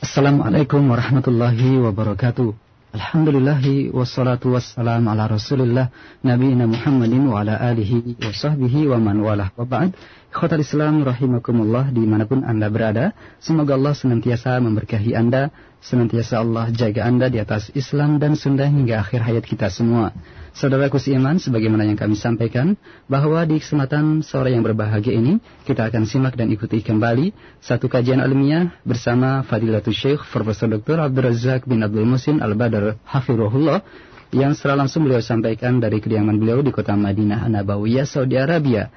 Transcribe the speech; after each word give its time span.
Assalamualaikum 0.00 0.80
warahmatullahi 0.88 1.76
wabarakatuh. 1.76 2.56
Alhamdulillahi 2.96 3.92
wassalatu 3.92 4.56
wassalam 4.56 5.04
ala 5.04 5.28
rasulillah 5.28 5.92
Nabiina 6.24 6.64
Muhammadin 6.64 7.28
wa 7.28 7.44
ala 7.44 7.60
alihi 7.60 8.16
wa 8.16 8.32
sahbihi 8.32 8.88
wa 8.88 8.96
man 8.96 9.20
walah. 9.20 9.52
Wa 9.60 9.68
ba'd. 9.68 9.92
Khotal 10.32 10.64
Islam 10.64 11.04
rahimakumullah 11.04 11.92
di 11.92 12.00
mana 12.08 12.24
pun 12.24 12.48
anda 12.48 12.72
berada 12.72 13.12
Semoga 13.44 13.76
Allah 13.76 13.92
senantiasa 13.92 14.56
memberkahi 14.64 15.12
anda 15.12 15.52
Senantiasa 15.80 16.44
Allah 16.44 16.68
jaga 16.70 17.08
anda 17.08 17.32
di 17.32 17.40
atas 17.40 17.72
Islam 17.72 18.20
dan 18.20 18.36
Sunda 18.36 18.68
hingga 18.68 19.00
akhir 19.00 19.24
hayat 19.24 19.44
kita 19.48 19.72
semua 19.72 20.12
Saudaraku 20.50 20.98
seiman, 20.98 21.38
sebagaimana 21.38 21.86
yang 21.86 21.94
kami 21.94 22.18
sampaikan, 22.18 22.74
bahwa 23.06 23.38
di 23.46 23.62
kesempatan 23.62 24.26
sore 24.26 24.50
yang 24.50 24.66
berbahagia 24.66 25.14
ini, 25.14 25.38
kita 25.62 25.86
akan 25.86 26.10
simak 26.10 26.34
dan 26.34 26.50
ikuti 26.50 26.82
kembali 26.82 27.30
satu 27.62 27.86
kajian 27.86 28.18
ilmiah 28.18 28.74
bersama 28.82 29.46
Fadilatul 29.46 29.94
Syekh 29.94 30.26
Profesor 30.26 30.66
Dr. 30.66 31.06
Abdul 31.06 31.30
Razak 31.30 31.70
bin 31.70 31.86
Abdul 31.86 32.02
Musin 32.02 32.42
Al-Badar 32.42 32.98
Hafirullah, 33.06 33.86
yang 34.34 34.58
secara 34.58 34.74
langsung 34.74 35.06
beliau 35.06 35.22
sampaikan 35.22 35.78
dari 35.78 36.02
kediaman 36.02 36.38
beliau 36.38 36.62
di 36.66 36.74
kota 36.74 36.98
Madinah 36.98 37.46
Nabawiyah, 37.46 38.06
Saudi 38.06 38.34
Arabia. 38.34 38.90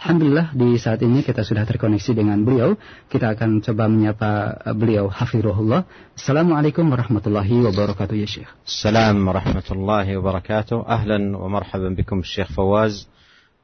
Alhamdulillah 0.00 0.56
di 0.56 0.80
saat 0.80 1.04
ini 1.04 1.20
kita 1.20 1.44
sudah 1.44 1.68
terkoneksi 1.68 2.16
dengan 2.16 2.40
beliau. 2.40 2.72
Kita 3.12 3.36
akan 3.36 3.60
coba 3.60 3.84
menyapa 3.84 4.56
beliau 4.72 5.12
Hafirullah. 5.12 5.84
Assalamualaikum 6.16 6.88
warahmatullahi 6.88 7.68
wabarakatuh 7.68 8.16
ya 8.16 8.24
Syekh. 8.24 8.48
السلام 8.64 9.20
ورحمة 9.20 9.68
الله 9.68 10.06
وبركاته 10.16 10.88
أهلا 10.88 11.36
ومرحبا 11.36 11.88
بكم 12.00 12.24
الشيخ 12.24 12.48
فواز 12.48 13.12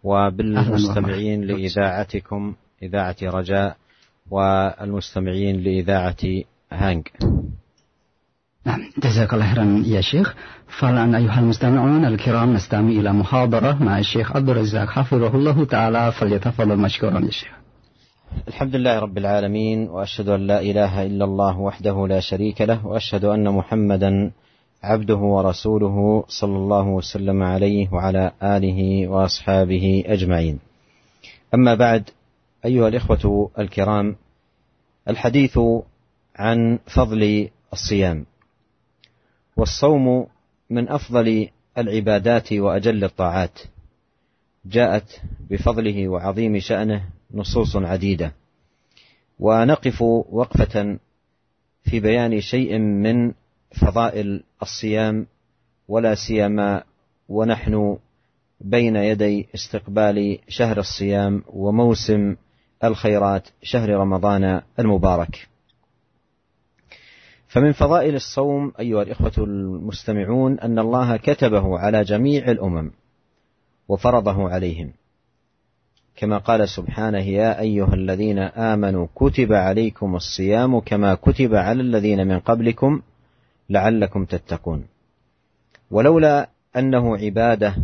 وبالمستمعين 0.04 1.48
أهلاً 1.48 1.56
ومرحبا. 1.56 1.56
لإذاعتكم 1.56 2.42
إذاعة 2.84 3.20
رجاء 3.22 3.76
والمستمعين 4.28 5.64
لإذاعة 5.64 6.22
هانج 6.68 7.04
نعم. 8.66 8.80
جزاك 8.98 9.34
الله 9.34 9.54
خيرا 9.54 9.82
يا 9.86 10.00
شيخ. 10.00 10.34
فالآن 10.78 11.14
أيها 11.14 11.38
المستمعون 11.38 12.04
الكرام 12.04 12.54
نستمع 12.54 12.88
إلى 12.88 13.12
محاضرة 13.12 13.82
مع 13.82 13.98
الشيخ 13.98 14.36
عبد 14.36 14.48
الرزاق 14.48 14.88
حفظه 14.88 15.34
الله 15.34 15.64
تعالى. 15.64 16.12
فليتفضل 16.12 16.76
مشكورا 16.76 17.20
يا 17.20 17.30
شيخ. 17.30 17.52
الحمد 18.48 18.76
لله 18.76 18.98
رب 18.98 19.18
العالمين 19.18 19.88
وأشهد 19.88 20.28
أن 20.28 20.46
لا 20.46 20.60
إله 20.60 21.06
إلا 21.06 21.24
الله 21.24 21.58
وحده 21.58 22.06
لا 22.06 22.20
شريك 22.20 22.60
له 22.60 22.86
وأشهد 22.86 23.24
أن 23.24 23.48
محمدا 23.48 24.32
عبده 24.82 25.16
ورسوله 25.16 26.24
صلى 26.28 26.56
الله 26.56 26.88
وسلم 26.88 27.42
عليه 27.42 27.88
وعلى 27.92 28.32
آله 28.42 29.08
وأصحابه 29.08 30.04
أجمعين. 30.06 30.58
أما 31.54 31.74
بعد 31.74 32.10
أيها 32.64 32.88
الإخوة 32.88 33.50
الكرام 33.58 34.16
الحديث 35.08 35.58
عن 36.36 36.78
فضل 36.94 37.48
الصيام. 37.72 38.26
والصوم 39.56 40.26
من 40.70 40.88
أفضل 40.88 41.48
العبادات 41.78 42.52
وأجل 42.52 43.04
الطاعات. 43.04 43.58
جاءت 44.66 45.20
بفضله 45.50 46.08
وعظيم 46.08 46.58
شأنه 46.58 47.04
نصوص 47.34 47.76
عديدة. 47.76 48.32
ونقف 49.38 50.02
وقفة 50.02 50.98
في 51.84 52.00
بيان 52.00 52.40
شيء 52.40 52.78
من 52.78 53.32
فضائل 53.80 54.42
الصيام 54.62 55.26
ولا 55.88 56.14
سيما 56.14 56.82
ونحن 57.28 57.98
بين 58.60 58.96
يدي 58.96 59.48
استقبال 59.54 60.38
شهر 60.48 60.78
الصيام 60.78 61.42
وموسم 61.48 62.36
الخيرات 62.84 63.48
شهر 63.62 63.90
رمضان 63.90 64.62
المبارك. 64.78 65.48
فمن 67.48 67.72
فضائل 67.72 68.14
الصوم 68.14 68.72
أيها 68.80 69.02
الإخوة 69.02 69.32
المستمعون 69.38 70.58
أن 70.58 70.78
الله 70.78 71.16
كتبه 71.16 71.78
على 71.78 72.04
جميع 72.04 72.50
الأمم 72.50 72.90
وفرضه 73.88 74.50
عليهم. 74.50 74.92
كما 76.16 76.38
قال 76.38 76.68
سبحانه 76.68 77.18
يا 77.18 77.60
أيها 77.60 77.94
الذين 77.94 78.38
آمنوا 78.38 79.06
كتب 79.14 79.52
عليكم 79.52 80.16
الصيام 80.16 80.80
كما 80.80 81.14
كتب 81.14 81.54
على 81.54 81.80
الذين 81.80 82.26
من 82.26 82.38
قبلكم 82.38 83.02
لعلكم 83.70 84.24
تتقون. 84.24 84.86
ولولا 85.90 86.48
أنه 86.76 87.16
عبادة 87.16 87.74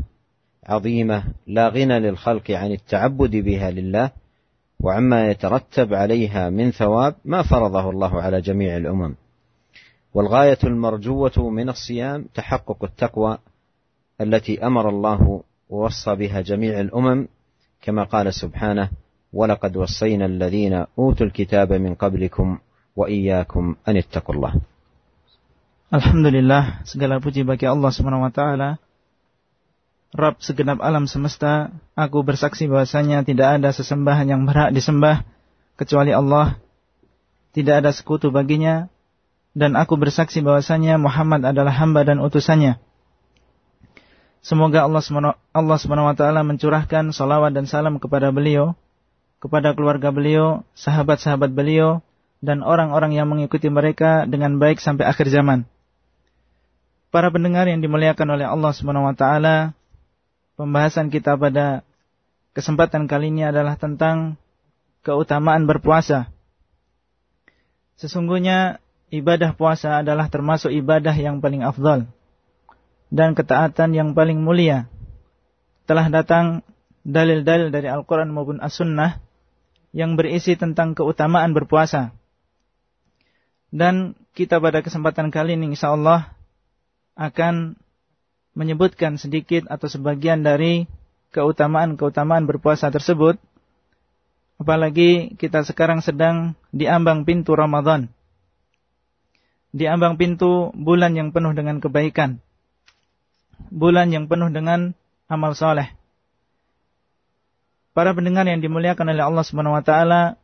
عظيمة 0.66 1.25
لا 1.47 1.69
غنى 1.69 2.00
للخلق 2.00 2.50
عن 2.50 2.72
التعبد 2.72 3.37
بها 3.37 3.70
لله 3.70 4.10
وعما 4.81 5.31
يترتب 5.31 5.94
عليها 5.94 6.50
من 6.50 6.70
ثواب 6.70 7.14
ما 7.25 7.42
فرضه 7.42 7.91
الله 7.91 8.22
على 8.22 8.41
جميع 8.41 8.76
الأمم. 8.76 9.14
والغاية 10.15 10.59
المرجوة 10.65 11.50
من 11.50 11.69
الصيام 11.69 12.25
تحقق 12.34 12.84
التقوى 12.84 13.39
التي 14.21 14.67
أمر 14.67 14.89
الله 14.89 15.43
ووصى 15.71 16.15
بها 16.15 16.41
جميع 16.41 16.81
الأمم 16.81 17.28
كما 17.83 18.05
قال 18.05 18.34
سبحانه 18.34 18.89
ولقد 19.33 19.77
وصينا 19.77 20.27
الذين 20.27 20.84
أوتوا 20.99 21.27
الكتاب 21.27 21.73
من 21.73 21.95
قبلكم 21.95 22.59
وإياكم 22.97 23.77
أن 23.89 23.97
اتقوا 23.97 24.34
الله 24.34 24.55
Alhamdulillah, 25.93 26.89
segala 26.89 27.21
puji 27.21 27.44
bagi 27.44 27.69
Allah 27.69 27.93
Subhanahu 27.93 28.25
wa 28.25 28.33
taala. 28.33 28.81
Rabb 30.17 30.41
segenap 30.41 30.81
alam 30.81 31.05
semesta, 31.05 31.69
aku 31.93 32.25
bersaksi 32.25 32.65
bahwasanya 32.65 33.21
tidak 33.29 33.61
ada 33.61 33.77
sesembahan 33.77 34.25
yang 34.25 34.49
berhak 34.49 34.73
disembah 34.73 35.21
kecuali 35.77 36.17
Allah. 36.17 36.56
Tidak 37.53 37.84
ada 37.84 37.93
sekutu 37.93 38.33
baginya 38.33 38.89
dan 39.52 39.76
aku 39.76 40.00
bersaksi 40.00 40.40
bahwasanya 40.40 40.96
Muhammad 40.96 41.44
adalah 41.44 41.72
hamba 41.76 42.04
dan 42.08 42.20
utusannya. 42.20 42.80
Semoga 44.42 44.82
Allah 44.82 45.78
Subhanahu 45.78 46.08
wa 46.10 46.16
taala 46.18 46.42
mencurahkan 46.42 47.14
salawat 47.14 47.54
dan 47.54 47.70
salam 47.70 48.02
kepada 48.02 48.34
beliau, 48.34 48.74
kepada 49.38 49.70
keluarga 49.76 50.10
beliau, 50.10 50.66
sahabat-sahabat 50.74 51.54
beliau 51.54 52.02
dan 52.42 52.66
orang-orang 52.66 53.14
yang 53.14 53.30
mengikuti 53.30 53.70
mereka 53.70 54.26
dengan 54.26 54.58
baik 54.58 54.82
sampai 54.82 55.06
akhir 55.06 55.30
zaman. 55.30 55.62
Para 57.14 57.30
pendengar 57.30 57.70
yang 57.70 57.78
dimuliakan 57.78 58.34
oleh 58.34 58.48
Allah 58.48 58.72
Subhanahu 58.74 59.06
wa 59.06 59.14
taala, 59.14 59.76
pembahasan 60.58 61.12
kita 61.12 61.38
pada 61.38 61.86
kesempatan 62.50 63.06
kali 63.06 63.30
ini 63.30 63.46
adalah 63.46 63.78
tentang 63.78 64.40
keutamaan 65.06 65.70
berpuasa. 65.70 66.34
Sesungguhnya 67.94 68.82
ibadah 69.12 69.53
puasa 69.53 70.00
adalah 70.00 70.33
termasuk 70.33 70.73
ibadah 70.73 71.12
yang 71.12 71.45
paling 71.45 71.61
afdal 71.61 72.09
dan 73.12 73.37
ketaatan 73.37 73.93
yang 73.93 74.17
paling 74.17 74.41
mulia. 74.41 74.89
Telah 75.84 76.09
datang 76.09 76.65
dalil-dalil 77.05 77.69
dari 77.69 77.93
Al-Quran 77.93 78.33
maupun 78.33 78.59
As-Sunnah 78.65 79.21
yang 79.93 80.17
berisi 80.17 80.56
tentang 80.56 80.97
keutamaan 80.97 81.53
berpuasa. 81.53 82.17
Dan 83.69 84.17
kita 84.33 84.56
pada 84.65 84.81
kesempatan 84.81 85.29
kali 85.29 85.61
ini 85.61 85.77
insya 85.77 85.93
Allah 85.93 86.33
akan 87.12 87.77
menyebutkan 88.56 89.21
sedikit 89.21 89.69
atau 89.69 89.93
sebagian 89.93 90.41
dari 90.41 90.89
keutamaan-keutamaan 91.37 92.49
berpuasa 92.49 92.89
tersebut. 92.89 93.37
Apalagi 94.56 95.37
kita 95.37 95.69
sekarang 95.69 96.00
sedang 96.00 96.56
diambang 96.73 97.29
pintu 97.29 97.53
Ramadan 97.53 98.09
di 99.72 99.88
ambang 99.88 100.21
pintu 100.21 100.71
bulan 100.77 101.16
yang 101.16 101.33
penuh 101.33 101.56
dengan 101.56 101.81
kebaikan. 101.81 102.38
Bulan 103.72 104.12
yang 104.12 104.28
penuh 104.28 104.53
dengan 104.53 104.93
amal 105.33 105.56
soleh. 105.56 105.88
Para 107.97 108.12
pendengar 108.16 108.49
yang 108.49 108.61
dimuliakan 108.61 109.12
oleh 109.12 109.25
Allah 109.25 109.44
Subhanahu 109.44 109.77
wa 109.77 109.84
taala, 109.84 110.41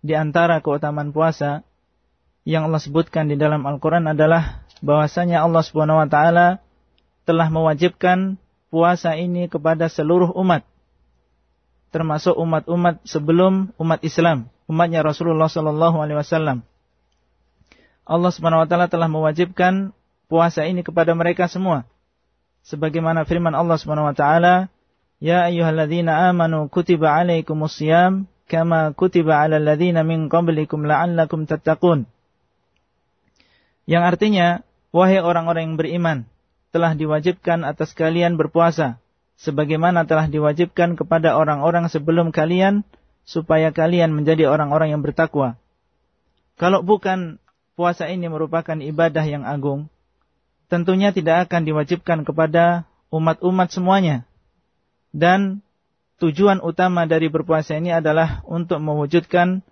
di 0.00 0.16
antara 0.16 0.60
keutamaan 0.64 1.12
puasa 1.12 1.64
yang 2.48 2.68
Allah 2.68 2.80
sebutkan 2.80 3.28
di 3.28 3.36
dalam 3.36 3.68
Al-Qur'an 3.68 4.08
adalah 4.08 4.64
bahwasanya 4.80 5.44
Allah 5.44 5.60
Subhanahu 5.60 6.00
wa 6.00 6.08
taala 6.08 6.64
telah 7.28 7.52
mewajibkan 7.52 8.40
puasa 8.72 9.16
ini 9.16 9.48
kepada 9.48 9.92
seluruh 9.92 10.32
umat 10.40 10.64
termasuk 11.90 12.38
umat-umat 12.38 13.02
sebelum 13.02 13.74
umat 13.76 14.00
Islam, 14.06 14.48
umatnya 14.70 15.02
Rasulullah 15.02 15.50
sallallahu 15.50 15.98
alaihi 15.98 16.18
wasallam. 16.22 16.62
Allah 18.10 18.34
Subhanahu 18.34 18.66
wa 18.66 18.68
taala 18.68 18.90
telah 18.90 19.06
mewajibkan 19.06 19.94
puasa 20.26 20.66
ini 20.66 20.82
kepada 20.82 21.14
mereka 21.14 21.46
semua. 21.46 21.86
Sebagaimana 22.66 23.22
firman 23.22 23.54
Allah 23.54 23.78
Subhanahu 23.78 24.10
wa 24.10 24.16
taala, 24.18 24.66
"Ya 25.22 25.46
ayyuhalladzina 25.46 26.26
amanu 26.26 26.66
kutiba 26.66 27.14
alaikumus 27.14 27.78
shiyam 27.78 28.26
kama 28.50 28.98
kutiba 28.98 29.38
'alal 29.38 29.62
ladzina 29.62 30.02
min 30.02 30.26
qablikum 30.26 30.82
la'allakum 30.82 31.46
tattaqun." 31.46 32.10
Yang 33.86 34.02
artinya, 34.02 34.46
wahai 34.90 35.22
orang-orang 35.22 35.70
yang 35.70 35.76
beriman, 35.78 36.18
telah 36.74 36.98
diwajibkan 36.98 37.62
atas 37.62 37.94
kalian 37.94 38.34
berpuasa 38.34 38.98
sebagaimana 39.38 40.04
telah 40.10 40.26
diwajibkan 40.26 40.98
kepada 40.98 41.38
orang-orang 41.38 41.86
sebelum 41.86 42.34
kalian 42.34 42.82
supaya 43.22 43.70
kalian 43.70 44.10
menjadi 44.14 44.50
orang-orang 44.50 44.94
yang 44.94 45.02
bertakwa. 45.02 45.54
Kalau 46.58 46.82
bukan 46.82 47.38
puasa 47.74 48.06
ini 48.10 48.26
merupakan 48.26 48.76
ibadah 48.76 49.24
yang 49.26 49.42
agung, 49.42 49.90
tentunya 50.70 51.10
tidak 51.10 51.50
akan 51.50 51.66
diwajibkan 51.66 52.22
kepada 52.22 52.86
umat-umat 53.10 53.68
semuanya. 53.74 54.24
Dan 55.10 55.60
tujuan 56.22 56.62
utama 56.62 57.04
dari 57.10 57.26
berpuasa 57.26 57.74
ini 57.74 57.90
adalah 57.90 58.46
untuk 58.46 58.78
mewujudkan 58.78 59.66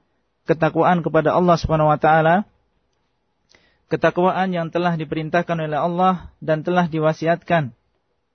ketakwaan 0.49 1.06
kepada 1.06 1.37
Allah 1.37 1.55
Subhanahu 1.61 1.93
wa 1.93 2.00
taala. 2.00 2.49
Ketakwaan 3.89 4.53
yang 4.53 4.69
telah 4.69 4.99
diperintahkan 5.00 5.56
oleh 5.56 5.79
Allah 5.79 6.29
dan 6.45 6.61
telah 6.61 6.91
diwasiatkan 6.91 7.73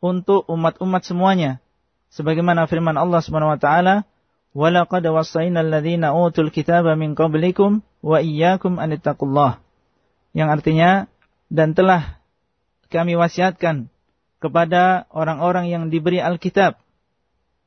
untuk 0.01 0.47
umat-umat 0.49 1.05
semuanya. 1.05 1.61
Sebagaimana 2.09 2.65
firman 2.65 2.97
Allah 2.97 3.21
Subhanahu 3.21 3.53
wa 3.53 3.59
taala, 3.61 4.05
"Walaqad 4.56 5.04
wassayna 5.06 5.60
alladziina 5.62 6.16
utul 6.16 6.50
kitaba 6.50 6.96
min 6.96 7.14
qablikum 7.14 7.84
wa 8.02 8.18
iyyakum 8.18 8.80
an 8.80 8.96
Yang 10.32 10.48
artinya 10.48 10.90
dan 11.48 11.72
telah 11.72 12.20
kami 12.88 13.16
wasiatkan 13.16 13.92
kepada 14.40 15.04
orang-orang 15.12 15.68
yang 15.68 15.90
diberi 15.92 16.22
Alkitab 16.22 16.80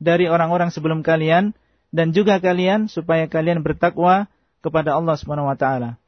dari 0.01 0.25
orang-orang 0.25 0.73
sebelum 0.73 1.05
kalian 1.05 1.53
dan 1.93 2.15
juga 2.15 2.39
kalian 2.39 2.87
supaya 2.87 3.27
kalian 3.27 3.61
bertakwa 3.61 4.31
kepada 4.63 4.95
Allah 4.97 5.15
Subhanahu 5.19 5.51
wa 5.51 5.59
taala. 5.59 6.01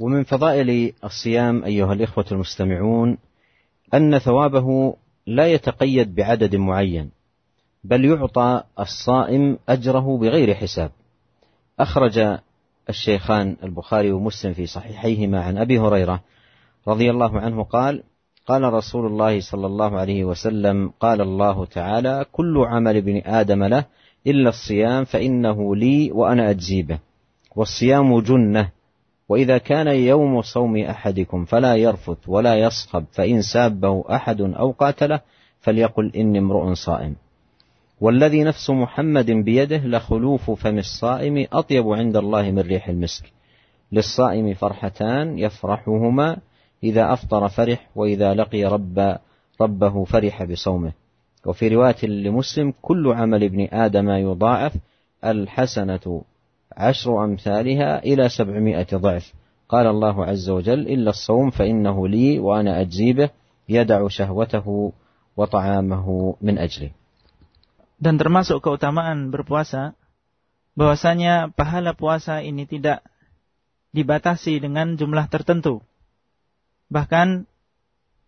ومن 0.00 0.24
فضائل 0.24 0.96
الصيام 1.04 1.64
أيها 1.64 1.92
الإخوة 1.92 2.24
المستمعون 2.32 3.18
أن 3.94 4.18
ثوابه 4.18 4.96
لا 5.26 5.46
يتقيد 5.46 6.14
بعدد 6.14 6.56
معين 6.56 7.13
بل 7.85 8.05
يعطى 8.05 8.63
الصائم 8.79 9.57
أجره 9.69 10.17
بغير 10.17 10.53
حساب. 10.53 10.91
أخرج 11.79 12.37
الشيخان 12.89 13.57
البخاري 13.63 14.11
ومسلم 14.11 14.53
في 14.53 14.65
صحيحيهما 14.65 15.41
عن 15.43 15.57
أبي 15.57 15.79
هريرة 15.79 16.21
رضي 16.87 17.09
الله 17.09 17.39
عنه 17.39 17.63
قال 17.63 18.03
قال 18.47 18.73
رسول 18.73 19.05
الله 19.05 19.39
صلى 19.39 19.67
الله 19.67 19.99
عليه 19.99 20.25
وسلم 20.25 20.91
قال 20.99 21.21
الله 21.21 21.65
تعالى 21.65 22.25
كل 22.31 22.57
عمل 22.57 22.97
ابن 22.97 23.21
آدم 23.25 23.63
له 23.63 23.85
إلا 24.27 24.49
الصيام 24.49 25.03
فإنه 25.03 25.75
لي 25.75 26.11
وأنا 26.11 26.49
أجزي 26.49 26.81
به. 26.81 26.99
والصيام 27.55 28.19
جنة 28.19 28.69
وإذا 29.29 29.57
كان 29.57 29.87
يوم 29.87 30.41
صوم 30.41 30.77
أحدكم 30.77 31.45
فلا 31.45 31.75
يرفث 31.75 32.17
ولا 32.27 32.55
يصخب 32.55 33.05
فإن 33.11 33.41
سابه 33.41 34.03
أحد 34.15 34.41
أو 34.41 34.71
قاتله 34.71 35.19
فليقل 35.59 36.11
إني 36.15 36.39
امرؤ 36.39 36.73
صائم. 36.73 37.15
والذي 38.01 38.43
نفس 38.43 38.69
محمد 38.69 39.31
بيده 39.31 39.77
لخلوف 39.77 40.51
فم 40.51 40.77
الصائم 40.77 41.47
أطيب 41.53 41.89
عند 41.89 42.17
الله 42.17 42.51
من 42.51 42.59
ريح 42.59 42.89
المسك. 42.89 43.31
للصائم 43.91 44.53
فرحتان 44.53 45.39
يفرحهما 45.39 46.37
إذا 46.83 47.13
أفطر 47.13 47.47
فرح 47.47 47.89
وإذا 47.95 48.33
لقي 48.33 48.63
رب 48.63 49.17
ربه 49.61 50.03
فرح 50.03 50.43
بصومه. 50.43 50.91
وفي 51.45 51.67
رواية 51.67 52.05
لمسلم 52.05 52.73
كل 52.81 53.13
عمل 53.13 53.43
ابن 53.43 53.67
آدم 53.71 54.09
يضاعف 54.09 54.73
الحسنة 55.25 56.21
عشر 56.77 57.23
أمثالها 57.23 58.03
إلى 58.03 58.29
سبعمائة 58.29 58.87
ضعف. 58.93 59.33
قال 59.69 59.87
الله 59.87 60.25
عز 60.25 60.49
وجل 60.49 60.79
إلا 60.79 61.09
الصوم 61.09 61.49
فإنه 61.49 62.07
لي 62.07 62.39
وأنا 62.39 62.81
أجزي 62.81 63.13
به 63.13 63.29
يدع 63.69 64.07
شهوته 64.07 64.93
وطعامه 65.37 66.35
من 66.41 66.57
أجلي 66.57 66.91
Dan 68.05 68.21
termasuk 68.21 68.61
keutamaan 68.61 69.33
berpuasa, 69.33 69.97
bahwasanya 70.77 71.49
pahala 71.57 71.97
puasa 71.97 72.45
ini 72.45 72.69
tidak 72.69 73.01
dibatasi 73.97 74.61
dengan 74.61 74.93
jumlah 74.93 75.25
tertentu. 75.33 75.81
Bahkan 76.93 77.49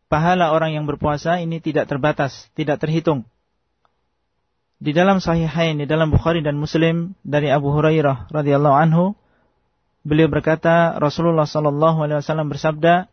pahala 0.09 0.49
orang 0.49 0.73
yang 0.73 0.89
berpuasa 0.89 1.37
ini 1.37 1.61
tidak 1.61 1.85
terbatas, 1.85 2.49
tidak 2.57 2.81
terhitung. 2.81 3.29
Di 4.81 4.97
dalam 4.97 5.21
sahihain, 5.21 5.77
di 5.77 5.85
dalam 5.85 6.09
Bukhari 6.09 6.41
dan 6.41 6.57
Muslim 6.57 7.13
dari 7.21 7.53
Abu 7.53 7.69
Hurairah 7.69 8.33
radhiyallahu 8.33 8.77
anhu, 8.81 9.13
beliau 10.01 10.25
berkata, 10.25 10.97
Rasulullah 10.97 11.45
sallallahu 11.45 12.01
alaihi 12.01 12.25
wasallam 12.25 12.49
bersabda, 12.49 13.05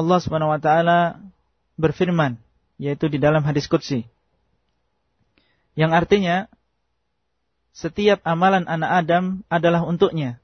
Allah 0.00 0.18
Subhanahu 0.24 0.56
wa 0.56 0.60
taala 0.64 1.20
berfirman, 1.76 2.40
yaitu 2.80 3.12
di 3.12 3.20
dalam 3.20 3.44
hadis 3.44 3.68
qudsi. 3.68 4.08
Yang 5.76 5.92
artinya 5.92 6.36
setiap 7.76 8.24
amalan 8.24 8.64
anak 8.64 9.04
Adam 9.04 9.24
adalah 9.52 9.84
untuknya 9.84 10.40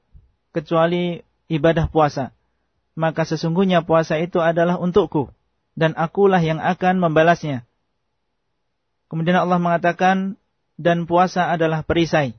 kecuali 0.53 1.25
ibadah 1.49 1.89
puasa 1.89 2.29
maka 2.93 3.25
sesungguhnya 3.25 3.81
puasa 3.85 4.21
itu 4.21 4.37
adalah 4.37 4.77
untukku 4.77 5.33
dan 5.73 5.97
akulah 5.97 6.41
yang 6.41 6.61
akan 6.61 7.01
membalasnya. 7.01 7.65
Kemudian 9.09 9.37
Allah 9.37 9.57
mengatakan 9.61 10.37
dan 10.77 11.05
puasa 11.09 11.49
adalah 11.49 11.85
perisai. 11.85 12.37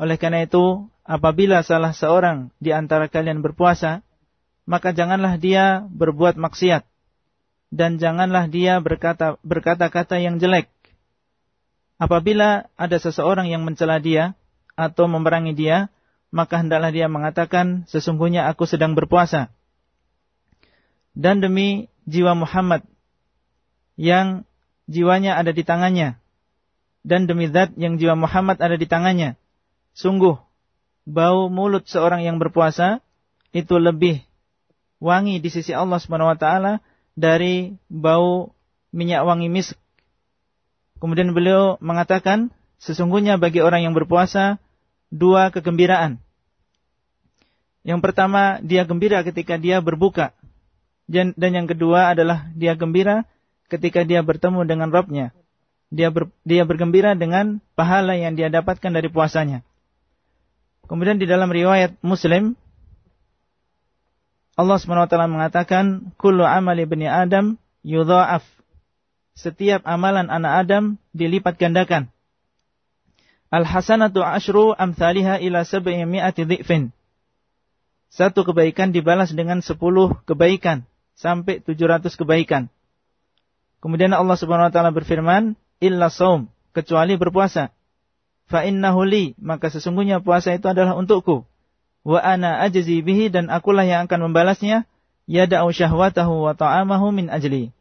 Oleh 0.00 0.16
karena 0.16 0.44
itu, 0.44 0.88
apabila 1.04 1.60
salah 1.64 1.92
seorang 1.92 2.52
di 2.60 2.72
antara 2.72 3.08
kalian 3.08 3.44
berpuasa, 3.44 4.00
maka 4.64 4.92
janganlah 4.92 5.36
dia 5.36 5.84
berbuat 5.88 6.36
maksiat 6.36 6.84
dan 7.72 7.96
janganlah 7.96 8.48
dia 8.48 8.80
berkata 8.80 9.40
berkata-kata 9.40 10.20
yang 10.20 10.36
jelek. 10.36 10.68
Apabila 12.02 12.66
ada 12.74 12.98
seseorang 12.98 13.46
yang 13.46 13.62
mencela 13.62 14.02
dia 14.02 14.34
atau 14.74 15.06
memerangi 15.06 15.54
dia, 15.54 15.86
maka 16.34 16.58
hendaklah 16.58 16.90
dia 16.90 17.06
mengatakan, 17.06 17.86
sesungguhnya 17.86 18.50
aku 18.50 18.66
sedang 18.66 18.98
berpuasa. 18.98 19.54
Dan 21.14 21.38
demi 21.38 21.86
jiwa 22.10 22.34
Muhammad 22.34 22.82
yang 23.94 24.42
jiwanya 24.90 25.38
ada 25.38 25.54
di 25.54 25.62
tangannya 25.62 26.18
dan 27.06 27.26
demi 27.26 27.50
zat 27.50 27.74
yang 27.78 27.98
jiwa 27.98 28.14
Muhammad 28.18 28.58
ada 28.58 28.74
di 28.74 28.86
tangannya 28.86 29.38
sungguh 29.94 30.38
bau 31.06 31.42
mulut 31.50 31.86
seorang 31.86 32.22
yang 32.22 32.38
berpuasa 32.38 33.02
itu 33.52 33.76
lebih 33.76 34.22
wangi 35.02 35.42
di 35.42 35.50
sisi 35.50 35.74
Allah 35.74 35.98
taala 36.38 36.78
dari 37.18 37.76
bau 37.90 38.54
minyak 38.94 39.26
wangi 39.26 39.50
misk 39.50 39.76
kemudian 41.02 41.34
beliau 41.34 41.74
mengatakan 41.82 42.54
sesungguhnya 42.78 43.42
bagi 43.42 43.58
orang 43.58 43.82
yang 43.82 43.94
berpuasa 43.98 44.62
dua 45.10 45.50
kegembiraan 45.50 46.22
yang 47.82 47.98
pertama 47.98 48.62
dia 48.62 48.86
gembira 48.86 49.26
ketika 49.26 49.58
dia 49.58 49.82
berbuka 49.82 50.30
dan 51.10 51.34
yang 51.36 51.66
kedua 51.66 52.14
adalah 52.14 52.48
dia 52.54 52.78
gembira 52.78 53.26
ketika 53.72 54.04
dia 54.04 54.20
bertemu 54.20 54.68
dengan 54.68 54.88
Robnya. 54.92 55.32
Dia 55.92 56.08
ber, 56.08 56.28
dia 56.44 56.64
bergembira 56.64 57.16
dengan 57.16 57.60
pahala 57.76 58.16
yang 58.16 58.36
dia 58.36 58.48
dapatkan 58.48 58.92
dari 58.92 59.08
puasanya. 59.08 59.60
Kemudian 60.88 61.16
di 61.20 61.24
dalam 61.24 61.48
riwayat 61.48 61.96
Muslim 62.04 62.52
Allah 64.52 64.76
SWT 64.76 65.16
mengatakan 65.32 66.12
kullu 66.20 66.44
amali 66.44 66.84
bani 66.84 67.08
Adam 67.08 67.56
yudha'af. 67.80 68.44
Setiap 69.32 69.82
amalan 69.88 70.28
anak 70.28 70.68
Adam 70.68 70.84
dilipat 71.16 71.56
gandakan. 71.56 72.12
Al 73.52 73.64
hasanatu 73.68 74.24
ashru 74.24 74.72
amthaliha 74.76 75.40
ila 75.40 75.64
sab'i 75.64 76.04
mi'ati 76.04 76.48
dhi'fin. 76.48 76.92
Satu 78.12 78.44
kebaikan 78.44 78.92
dibalas 78.92 79.32
dengan 79.32 79.64
sepuluh 79.64 80.12
kebaikan 80.28 80.84
sampai 81.16 81.64
700 81.64 82.12
kebaikan. 82.12 82.68
Kemudian 83.80 84.12
Allah 84.12 84.36
Subhanahu 84.36 84.68
wa 84.68 84.72
taala 84.72 84.92
berfirman, 84.92 85.56
"Illa 85.80 86.12
saum," 86.12 86.52
kecuali 86.76 87.16
berpuasa. 87.16 87.72
Fa 88.46 88.68
innahu 88.68 89.02
li, 89.08 89.24
maka 89.40 89.72
sesungguhnya 89.72 90.20
puasa 90.20 90.52
itu 90.52 90.68
adalah 90.68 90.92
untukku. 90.92 91.48
Wa 92.04 92.20
ana 92.20 92.60
ajzi 92.62 93.00
bihi 93.00 93.32
dan 93.32 93.48
akulah 93.48 93.86
yang 93.86 94.06
akan 94.06 94.28
membalasnya, 94.28 94.84
yada'u 95.24 95.72
syahwatahu 95.72 96.46
wa 96.46 96.52
ta'amahu 96.52 97.16
min 97.16 97.32
ajli. 97.32 97.72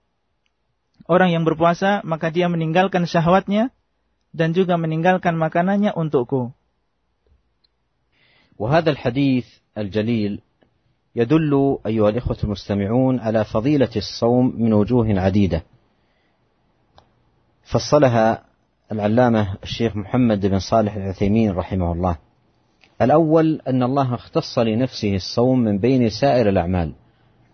Orang 1.08 1.34
yang 1.34 1.44
berpuasa, 1.48 2.02
maka 2.06 2.30
dia 2.30 2.50
meninggalkan 2.52 3.10
syahwatnya 3.10 3.74
dan 4.32 4.54
juga 4.54 4.78
meninggalkan 4.78 5.38
makanannya 5.38 5.94
untukku. 5.96 6.54
وهذا 8.62 8.90
الحديث 8.92 9.46
الجليل 9.78 10.42
يدل 11.16 11.78
أيها 11.86 12.10
الإخوة 12.10 12.38
المستمعون 12.44 13.20
على 13.20 13.46
فضيلة 13.46 13.90
الصوم 13.96 14.54
من 14.62 14.74
وجوه 14.74 15.20
عديدة. 15.20 15.64
فصلها 17.64 18.44
العلامة 18.92 19.58
الشيخ 19.64 19.96
محمد 19.96 20.46
بن 20.46 20.60
صالح 20.60 20.96
العثيمين 20.96 21.52
رحمه 21.52 21.92
الله. 21.92 22.18
الأول 23.02 23.62
أن 23.68 23.84
الله 23.84 24.16
اختص 24.16 24.60
لنفسه 24.60 25.16
الصوم 25.16 25.60
من 25.60 25.78
بين 25.78 26.10
سائر 26.10 26.50
الأعمال. 26.50 27.01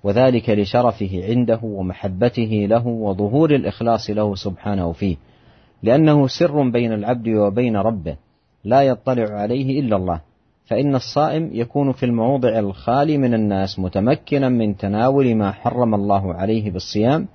وذلك 0.04 0.50
لشرفه 0.50 1.22
عنده 1.24 1.60
ومحبته 1.64 2.66
له 2.70 2.88
وظهور 2.88 3.56
الإخلاص 3.56 4.10
له 4.10 4.36
سبحانه 4.36 4.92
فيه. 4.92 5.18
لأنه 5.84 6.28
سر 6.28 6.70
بين 6.70 6.94
العبد 6.94 7.28
وبين 7.28 7.78
ربه 7.78 8.18
لا 8.64 8.82
يطلع 8.82 9.30
عليه 9.30 9.80
إلا 9.80 9.96
الله. 9.96 10.22
فإن 10.66 10.96
الصائم 10.96 11.50
يكون 11.54 11.92
في 11.92 12.06
الموضع 12.06 12.60
الخالي 12.60 13.18
من 13.18 13.34
الناس 13.34 13.80
متمكنا 13.80 14.50
من 14.50 14.78
تناول 14.78 15.36
ما 15.36 15.52
حرم 15.52 15.96
الله 15.96 16.34
عليه 16.34 16.72
بالصيام 16.72 17.28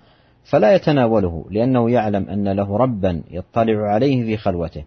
فلا 0.45 0.75
يتناوله 0.75 1.45
لأنه 1.50 1.90
يعلم 1.90 2.28
أن 2.28 2.49
له 2.49 2.76
ربا 2.76 3.23
يطلع 3.31 3.92
عليه 3.92 4.25
في 4.25 4.37
خلوته. 4.37 4.85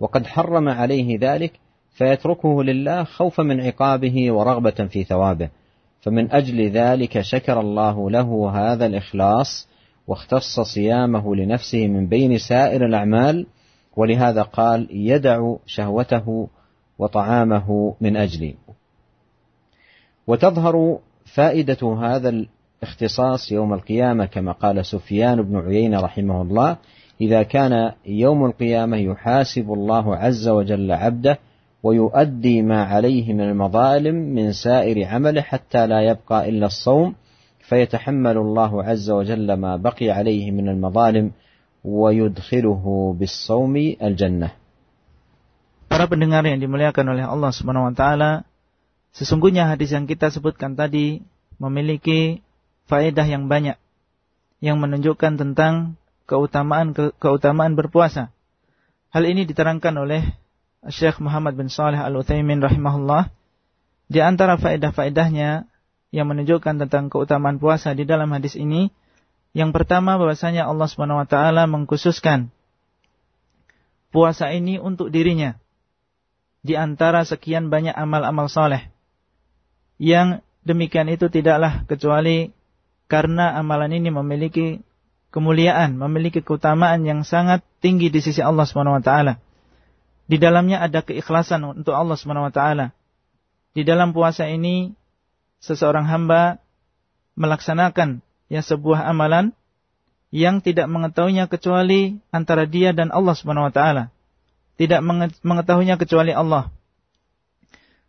وقد 0.00 0.26
حرم 0.26 0.68
عليه 0.68 1.18
ذلك 1.20 1.52
فيتركه 1.90 2.64
لله 2.64 3.04
خوفا 3.04 3.42
من 3.42 3.60
عقابه 3.60 4.32
ورغبة 4.32 4.88
في 4.90 5.04
ثوابه. 5.04 5.48
فمن 6.04 6.32
أجل 6.32 6.70
ذلك 6.70 7.20
شكر 7.20 7.60
الله 7.60 8.10
له 8.10 8.50
هذا 8.54 8.86
الإخلاص 8.86 9.68
واختص 10.06 10.60
صيامه 10.60 11.36
لنفسه 11.36 11.88
من 11.88 12.06
بين 12.06 12.38
سائر 12.38 12.86
الأعمال 12.86 13.46
ولهذا 13.96 14.42
قال 14.42 14.88
يدع 14.90 15.54
شهوته 15.66 16.48
وطعامه 16.98 17.94
من 18.00 18.16
أجلي. 18.16 18.54
وتظهر 20.26 20.98
فائدة 21.34 21.96
هذا 21.96 22.28
الاختصاص 22.82 23.52
يوم 23.52 23.74
القيامة 23.74 24.26
كما 24.26 24.52
قال 24.52 24.86
سفيان 24.86 25.42
بن 25.42 25.56
عيينة 25.56 26.00
رحمه 26.00 26.42
الله 26.42 26.76
إذا 27.20 27.42
كان 27.42 27.92
يوم 28.06 28.44
القيامة 28.44 28.96
يحاسب 28.96 29.72
الله 29.72 30.16
عز 30.16 30.48
وجل 30.48 30.92
عبده 30.92 31.38
ويؤدي 31.83 32.61
ما 32.61 32.83
عليه 32.83 33.33
من 33.33 33.41
المظالم 33.41 34.15
من 34.15 34.51
سائر 34.51 35.07
عمله 35.07 35.41
حتى 35.41 35.87
لا 35.87 36.01
يبقى 36.01 36.49
إلا 36.49 36.65
الصوم 36.65 37.15
فيتحمل 37.69 38.37
الله 38.37 38.83
عز 38.83 39.07
وجل 39.09 39.53
ما 39.53 39.75
بقي 39.75 40.09
عليه 40.11 40.51
من 40.51 40.69
المظالم 40.69 41.31
ويدخله 41.83 42.83
بالصوم 43.19 43.75
الجنة 44.03 44.49
Para 45.89 46.05
pendengar 46.05 46.45
yang 46.45 46.61
dimuliakan 46.61 47.17
oleh 47.17 47.25
Allah 47.25 47.49
Subhanahu 47.49 47.89
wa 47.89 47.93
taala, 47.97 48.45
sesungguhnya 49.09 49.65
hadis 49.65 49.89
yang 49.89 50.05
kita 50.05 50.29
sebutkan 50.29 50.77
tadi 50.77 51.25
memiliki 51.57 52.45
faedah 52.85 53.25
yang 53.25 53.49
banyak 53.49 53.73
yang 54.61 54.77
menunjukkan 54.77 55.41
tentang 55.41 55.97
keutamaan 56.29 56.93
ke, 56.93 57.09
keutamaan 57.17 57.73
berpuasa. 57.73 58.29
Hal 59.09 59.25
ini 59.25 59.49
diterangkan 59.49 59.97
oleh 59.97 60.21
Syekh 60.88 61.20
Muhammad 61.20 61.56
bin 61.56 61.72
Saleh 61.72 61.96
Al-Utsaimin 62.00 62.60
rahimahullah 62.60 63.32
di 64.08 64.20
antara 64.20 64.60
faedah-faedahnya 64.60 65.64
yang 66.12 66.26
menunjukkan 66.28 66.86
tentang 66.86 67.08
keutamaan 67.08 67.56
puasa 67.56 67.96
di 67.96 68.04
dalam 68.04 68.28
hadis 68.30 68.54
ini 68.54 68.92
yang 69.56 69.72
pertama 69.72 70.20
bahwasanya 70.20 70.66
Allah 70.68 70.86
Subhanahu 70.90 71.24
wa 71.24 71.28
taala 71.28 71.64
mengkhususkan 71.64 72.52
puasa 74.12 74.52
ini 74.52 74.76
untuk 74.76 75.08
dirinya 75.08 75.56
di 76.60 76.76
antara 76.76 77.24
sekian 77.24 77.72
banyak 77.72 77.92
amal-amal 77.96 78.46
soleh 78.46 78.88
yang 79.98 80.44
demikian 80.64 81.08
itu 81.12 81.28
tidaklah 81.30 81.84
kecuali 81.86 82.50
karena 83.06 83.54
amalan 83.60 83.94
ini 83.94 84.10
memiliki 84.10 84.80
kemuliaan, 85.34 85.98
memiliki 85.98 86.40
keutamaan 86.40 87.02
yang 87.04 87.26
sangat 87.26 87.66
tinggi 87.82 88.08
di 88.08 88.22
sisi 88.22 88.38
Allah 88.38 88.64
Subhanahu 88.64 88.98
wa 88.98 89.04
taala. 89.04 89.42
Di 90.24 90.40
dalamnya 90.40 90.80
ada 90.80 91.04
keikhlasan 91.04 91.64
untuk 91.64 91.92
Allah 91.92 92.16
taala. 92.48 92.86
Di 93.76 93.84
dalam 93.84 94.16
puasa 94.16 94.48
ini 94.48 94.96
seseorang 95.60 96.08
hamba 96.08 96.62
melaksanakan 97.34 98.22
ya 98.48 98.62
sebuah 98.64 99.04
amalan 99.04 99.52
yang 100.34 100.64
tidak 100.64 100.90
mengetahuinya 100.90 101.46
kecuali 101.46 102.18
antara 102.32 102.64
dia 102.64 102.96
dan 102.96 103.12
Allah 103.12 103.36
taala. 103.70 104.04
Tidak 104.74 105.00
mengetahuinya 105.44 106.00
kecuali 106.00 106.34
Allah. 106.34 106.72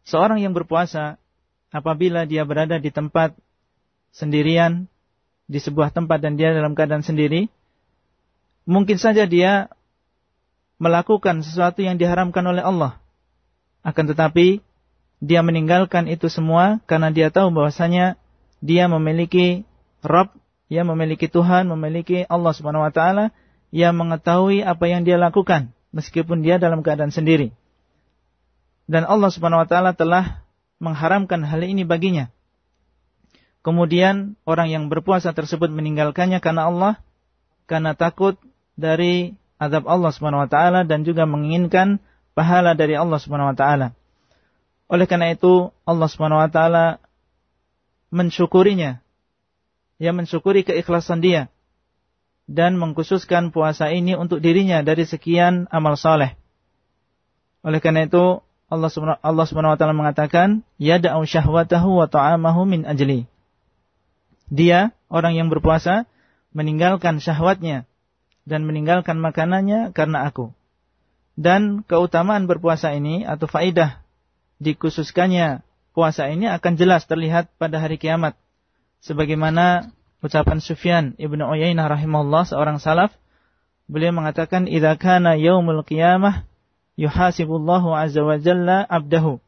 Seorang 0.06 0.42
yang 0.42 0.54
berpuasa 0.54 1.22
apabila 1.70 2.26
dia 2.26 2.46
berada 2.46 2.78
di 2.82 2.90
tempat 2.90 3.38
sendirian 4.16 4.88
di 5.46 5.62
sebuah 5.62 5.94
tempat 5.94 6.24
dan 6.24 6.40
dia 6.40 6.56
dalam 6.56 6.74
keadaan 6.74 7.06
sendiri, 7.06 7.50
mungkin 8.66 8.98
saja 8.98 9.30
dia 9.30 9.70
melakukan 10.78 11.42
sesuatu 11.42 11.80
yang 11.82 11.96
diharamkan 11.96 12.44
oleh 12.44 12.64
Allah. 12.64 13.00
Akan 13.86 14.10
tetapi 14.10 14.60
dia 15.24 15.42
meninggalkan 15.46 16.12
itu 16.12 16.28
semua 16.28 16.84
karena 16.90 17.10
dia 17.14 17.32
tahu 17.32 17.54
bahwasanya 17.54 18.20
dia 18.60 18.90
memiliki 18.92 19.64
Rabb, 20.04 20.36
dia 20.68 20.82
memiliki 20.82 21.30
Tuhan, 21.30 21.70
memiliki 21.70 22.26
Allah 22.28 22.54
Subhanahu 22.54 22.86
wa 22.86 22.94
taala 22.94 23.32
yang 23.70 23.96
mengetahui 23.96 24.64
apa 24.66 24.86
yang 24.88 25.06
dia 25.06 25.16
lakukan 25.16 25.72
meskipun 25.96 26.44
dia 26.44 26.60
dalam 26.60 26.84
keadaan 26.84 27.14
sendiri. 27.14 27.56
Dan 28.86 29.08
Allah 29.08 29.32
Subhanahu 29.32 29.66
wa 29.66 29.70
taala 29.70 29.92
telah 29.96 30.46
mengharamkan 30.78 31.42
hal 31.42 31.64
ini 31.64 31.88
baginya. 31.88 32.30
Kemudian 33.66 34.38
orang 34.46 34.70
yang 34.70 34.84
berpuasa 34.94 35.34
tersebut 35.34 35.74
meninggalkannya 35.74 36.38
karena 36.38 36.70
Allah, 36.70 36.94
karena 37.66 37.98
takut 37.98 38.38
dari 38.78 39.34
azab 39.62 39.88
Allah 39.88 40.12
Subhanahu 40.12 40.44
wa 40.46 40.50
taala 40.50 40.84
dan 40.84 41.08
juga 41.08 41.24
menginginkan 41.24 42.04
pahala 42.36 42.76
dari 42.76 42.96
Allah 43.00 43.20
Subhanahu 43.20 43.56
wa 43.56 43.58
taala. 43.58 43.88
Oleh 44.92 45.08
karena 45.10 45.34
itu 45.34 45.72
Allah 45.88 46.08
Subhanahu 46.12 46.44
wa 46.44 46.50
taala 46.52 46.86
mensyukurinya. 48.14 49.02
Ya 49.96 50.12
mensyukuri 50.12 50.68
keikhlasan 50.68 51.24
dia 51.24 51.48
dan 52.46 52.78
mengkhususkan 52.78 53.50
puasa 53.50 53.90
ini 53.90 54.14
untuk 54.14 54.44
dirinya 54.44 54.84
dari 54.84 55.08
sekian 55.08 55.72
amal 55.72 55.96
saleh. 55.96 56.36
Oleh 57.66 57.80
karena 57.82 58.06
itu 58.06 58.44
Allah 58.70 58.90
Subhanahu 58.92 59.22
Allah 59.24 59.46
Subhanahu 59.48 59.74
wa 59.74 59.80
taala 59.80 59.96
mengatakan, 59.96 60.68
"Yada'u 60.78 61.24
syahwatahu 61.26 62.02
wa 62.04 62.08
ta'amahu 62.12 62.68
min 62.68 62.84
ajli." 62.84 63.26
Dia 64.52 64.94
orang 65.10 65.34
yang 65.34 65.48
berpuasa 65.50 66.06
meninggalkan 66.54 67.18
syahwatnya 67.18 67.90
dan 68.46 68.64
meninggalkan 68.64 69.18
makanannya 69.18 69.92
karena 69.92 70.30
aku. 70.30 70.54
Dan 71.36 71.84
keutamaan 71.84 72.48
berpuasa 72.48 72.96
ini 72.96 73.28
atau 73.28 73.50
faidah 73.50 74.00
dikhususkannya 74.64 75.66
puasa 75.92 76.32
ini 76.32 76.48
akan 76.48 76.74
jelas 76.80 77.04
terlihat 77.10 77.52
pada 77.60 77.82
hari 77.84 78.00
kiamat. 78.00 78.40
Sebagaimana 79.04 79.92
ucapan 80.24 80.64
Sufyan 80.64 81.06
Ibnu 81.20 81.44
Uyainah 81.44 81.92
rahimahullah 81.92 82.48
seorang 82.48 82.80
salaf, 82.80 83.12
beliau 83.92 84.16
mengatakan 84.16 84.66
idza 84.72 84.96
kana 84.96 85.36
yaumul 85.36 85.84
qiyamah 85.84 86.48
yuhasibullahu 86.96 87.92
azza 87.92 88.24
wa 88.24 88.40
jalla 88.40 88.88
abdahu 88.88 89.44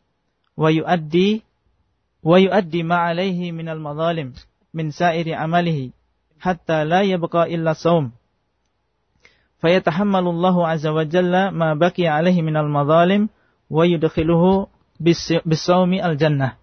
wa 0.60 0.68
yuaddi 0.68 1.48
wa 2.26 2.38
yuaddi 2.42 2.84
ma 2.84 3.08
alaihi 3.08 3.56
minal 3.56 3.80
madzalim 3.80 4.36
min 4.76 4.92
sairi 4.92 5.32
amalihi 5.32 5.96
hatta 6.44 6.84
la 6.84 7.08
yabqa 7.08 7.48
illa 7.48 7.72
saum 7.72 8.12
fayatahammalu 9.62 10.34
Allahu 10.38 10.62
azza 10.66 10.94
wa 10.94 11.06
jalla 11.06 11.50
ma 11.50 11.74
baqiya 11.74 12.18
alaihi 12.18 12.46
minal 12.46 12.70
madzalim 12.70 13.30
wa 13.68 13.84
yudkhiluhu 13.84 14.70
bisawmi 15.46 16.02
al 16.02 16.18
jannah. 16.18 16.58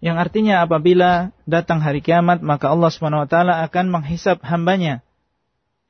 Yang 0.00 0.16
artinya 0.16 0.64
apabila 0.64 1.36
datang 1.44 1.84
hari 1.84 2.00
kiamat 2.00 2.40
maka 2.40 2.72
Allah 2.72 2.88
Subhanahu 2.88 3.28
wa 3.28 3.28
taala 3.28 3.60
akan 3.68 3.92
menghisap 3.92 4.40
hambanya. 4.40 5.04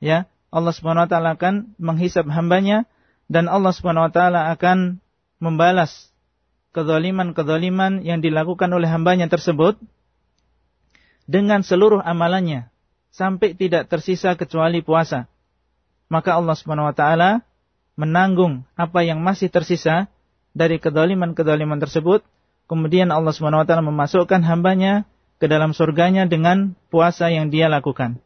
Ya, 0.03 0.27
Allah 0.51 0.75
Subhanahu 0.75 1.07
wa 1.07 1.09
taala 1.11 1.29
akan 1.39 1.79
menghisap 1.79 2.27
hambanya 2.27 2.83
dan 3.31 3.47
Allah 3.47 3.71
Subhanahu 3.71 4.11
wa 4.11 4.13
taala 4.13 4.51
akan 4.51 4.99
membalas 5.39 6.11
kezaliman-kezaliman 6.75 8.03
yang 8.03 8.19
dilakukan 8.19 8.67
oleh 8.71 8.87
hambanya 8.91 9.31
tersebut 9.31 9.79
dengan 11.27 11.63
seluruh 11.63 12.03
amalannya 12.03 12.67
sampai 13.11 13.55
tidak 13.55 13.87
tersisa 13.87 14.35
kecuali 14.35 14.83
puasa 14.83 15.31
maka 16.10 16.38
Allah 16.38 16.54
Subhanahu 16.54 16.90
wa 16.90 16.96
taala 16.96 17.42
menanggung 17.98 18.62
apa 18.76 19.02
yang 19.02 19.24
masih 19.24 19.50
tersisa 19.50 20.06
dari 20.56 20.78
kedoliman-kedoliman 20.80 21.80
tersebut. 21.80 22.22
Kemudian 22.66 23.10
Allah 23.10 23.32
Subhanahu 23.34 23.62
wa 23.62 23.66
taala 23.66 23.84
memasukkan 23.84 24.42
hambanya 24.46 25.08
ke 25.36 25.46
dalam 25.46 25.76
surganya 25.76 26.24
dengan 26.24 26.72
puasa 26.88 27.28
yang 27.32 27.52
dia 27.52 27.68
lakukan. 27.68 28.22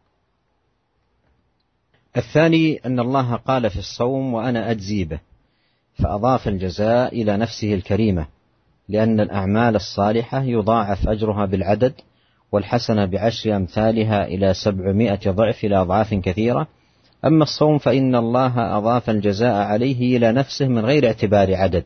الثاني 2.10 2.82
أن 2.86 2.98
الله 2.98 3.46
قال 3.46 3.70
في 3.70 3.78
الصوم 3.78 4.34
وأنا 4.34 4.70
أجزي 4.70 5.04
به 5.04 5.22
فأضاف 6.02 6.48
الجزاء 6.48 7.22
إلى 7.22 7.36
نفسه 7.36 7.74
الكريمة 7.74 8.26
لأن 8.88 9.20
الأعمال 9.20 9.76
الصالحة 9.76 10.42
يضاعف 10.42 11.08
أجرها 11.08 11.46
بالعدد 11.46 11.94
والحسنة 12.52 13.04
بعشر 13.06 13.56
أمثالها 13.56 14.26
إلى 14.26 14.54
سبعمائة 14.54 15.30
ضعف 15.30 15.64
إلى 15.64 15.76
أضعاف 15.76 16.14
كثيرة 16.14 16.66
أما 17.25 17.43
الصوم 17.43 17.77
فإن 17.77 18.15
الله 18.15 18.77
أضاف 18.77 19.09
الجزاء 19.09 19.53
عليه 19.53 20.17
إلى 20.17 20.31
نفسه 20.31 20.67
من 20.67 20.85
غير 20.85 21.07
اعتبار 21.07 21.55
عدد 21.55 21.83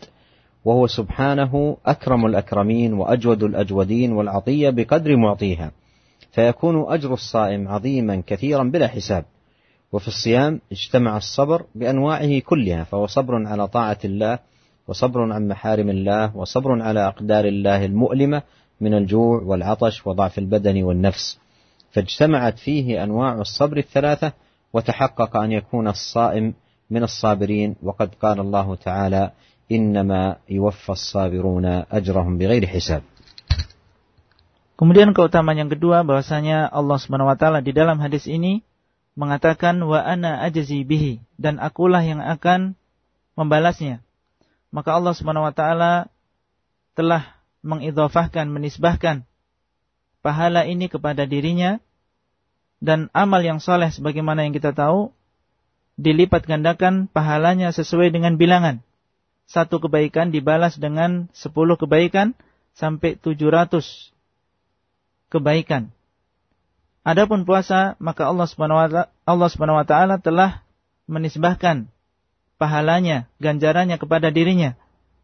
وهو 0.66 0.88
سبحانه 0.88 1.78
أكرم 1.86 2.26
الأكرمين 2.26 2.94
وأجود 2.94 3.44
الأجودين 3.44 4.12
والعطية 4.12 4.70
بقدر 4.70 5.16
معطيها 5.16 5.72
فيكون 6.32 6.94
أجر 6.94 7.14
الصائم 7.14 7.68
عظيما 7.68 8.24
كثيرا 8.28 8.64
بلا 8.64 8.88
حساب. 8.88 9.26
وفي 9.92 10.08
الصيام 10.08 10.62
اجتمع 10.72 11.18
الصبر 11.18 11.66
بأنواعه 11.76 12.40
كلها 12.40 12.84
فهو 12.84 13.08
صبر 13.08 13.48
على 13.48 13.68
طاعة 13.68 14.00
الله 14.06 14.40
وصبر 14.88 15.34
عن 15.34 15.48
محارم 15.48 15.90
الله 15.90 16.38
وصبر 16.38 16.82
على 16.82 17.08
أقدار 17.08 17.46
الله 17.46 17.86
المؤلمة 17.86 18.42
من 18.82 18.94
الجوع 18.94 19.42
والعطش 19.42 20.08
وضعف 20.08 20.38
البدن 20.40 20.84
والنفس. 20.84 21.40
فاجتمعت 21.92 22.60
فيه 22.60 23.04
أنواع 23.04 23.34
الصبر 23.34 23.78
الثلاثة 23.78 24.34
وتحقق 24.75 25.37
أن 25.37 25.53
يكون 25.53 25.89
الصائم 25.89 26.55
من 26.91 27.03
الصابرين 27.03 27.77
وقد 27.83 28.15
قال 28.15 28.41
الله 28.41 28.75
تعالى 28.75 29.31
إنما 29.73 30.37
يوفى 30.51 30.93
الصابرون 30.93 31.67
أجرهم 31.93 32.39
بغير 32.39 32.67
حساب 32.67 33.03
Kemudian 34.75 35.15
keutamaan 35.15 35.55
yang 35.55 35.71
kedua 35.71 36.03
bahwasanya 36.03 36.67
Allah 36.67 36.99
Subhanahu 36.99 37.31
wa 37.31 37.39
taala 37.39 37.63
di 37.63 37.71
dalam 37.71 37.95
hadis 38.03 38.27
ini 38.27 38.67
mengatakan 39.15 39.79
wa 39.87 40.03
ana 40.03 40.43
ajzi 40.43 40.83
bihi 40.83 41.23
dan 41.39 41.63
akulah 41.63 42.03
yang 42.03 42.19
akan 42.19 42.75
membalasnya. 43.39 44.03
Maka 44.75 44.99
Allah 44.99 45.15
Subhanahu 45.15 45.47
wa 45.47 45.55
taala 45.55 46.11
telah 46.99 47.39
mengidhafahkan 47.63 48.51
menisbahkan 48.51 49.23
pahala 50.27 50.67
ini 50.67 50.91
kepada 50.91 51.23
dirinya 51.23 51.79
dan 52.80 53.12
amal 53.12 53.44
yang 53.44 53.60
soleh 53.60 53.92
sebagaimana 53.92 54.48
yang 54.48 54.56
kita 54.56 54.72
tahu 54.72 55.12
dilipat 56.00 56.48
gandakan 56.48 57.12
pahalanya 57.12 57.76
sesuai 57.76 58.16
dengan 58.16 58.40
bilangan. 58.40 58.80
Satu 59.50 59.84
kebaikan 59.84 60.32
dibalas 60.32 60.80
dengan 60.80 61.28
sepuluh 61.36 61.76
kebaikan 61.76 62.38
sampai 62.78 63.20
tujuh 63.20 63.52
ratus 63.52 64.16
kebaikan. 65.28 65.92
Adapun 67.04 67.44
puasa, 67.44 67.98
maka 67.98 68.28
Allah 68.28 68.48
Subhanahu 68.48 69.80
wa 69.80 69.88
taala 69.88 70.22
telah 70.22 70.64
menisbahkan 71.10 71.90
pahalanya, 72.62 73.26
ganjarannya 73.42 73.98
kepada 73.98 74.30
dirinya 74.30 74.78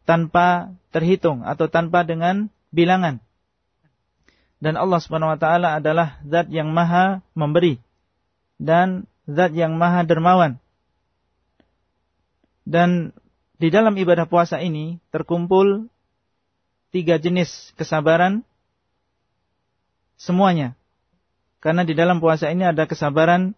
tanpa 0.08 0.72
terhitung 0.90 1.44
atau 1.46 1.68
tanpa 1.70 2.02
dengan 2.02 2.48
bilangan. 2.74 3.22
Dan 4.56 4.80
Allah 4.80 5.00
Subhanahu 5.00 5.36
wa 5.36 5.40
taala 5.40 5.76
adalah 5.76 6.16
zat 6.24 6.48
yang 6.48 6.72
maha 6.72 7.20
memberi 7.36 7.76
dan 8.56 9.04
zat 9.28 9.52
yang 9.52 9.76
maha 9.76 10.02
dermawan. 10.08 10.56
Dan 12.64 13.12
di 13.60 13.68
dalam 13.68 13.94
ibadah 13.94 14.26
puasa 14.26 14.58
ini 14.58 14.98
terkumpul 15.12 15.86
tiga 16.90 17.20
jenis 17.20 17.76
kesabaran 17.76 18.42
semuanya. 20.16 20.72
Karena 21.60 21.84
di 21.84 21.92
dalam 21.92 22.18
puasa 22.18 22.48
ini 22.48 22.64
ada 22.64 22.88
kesabaran 22.88 23.52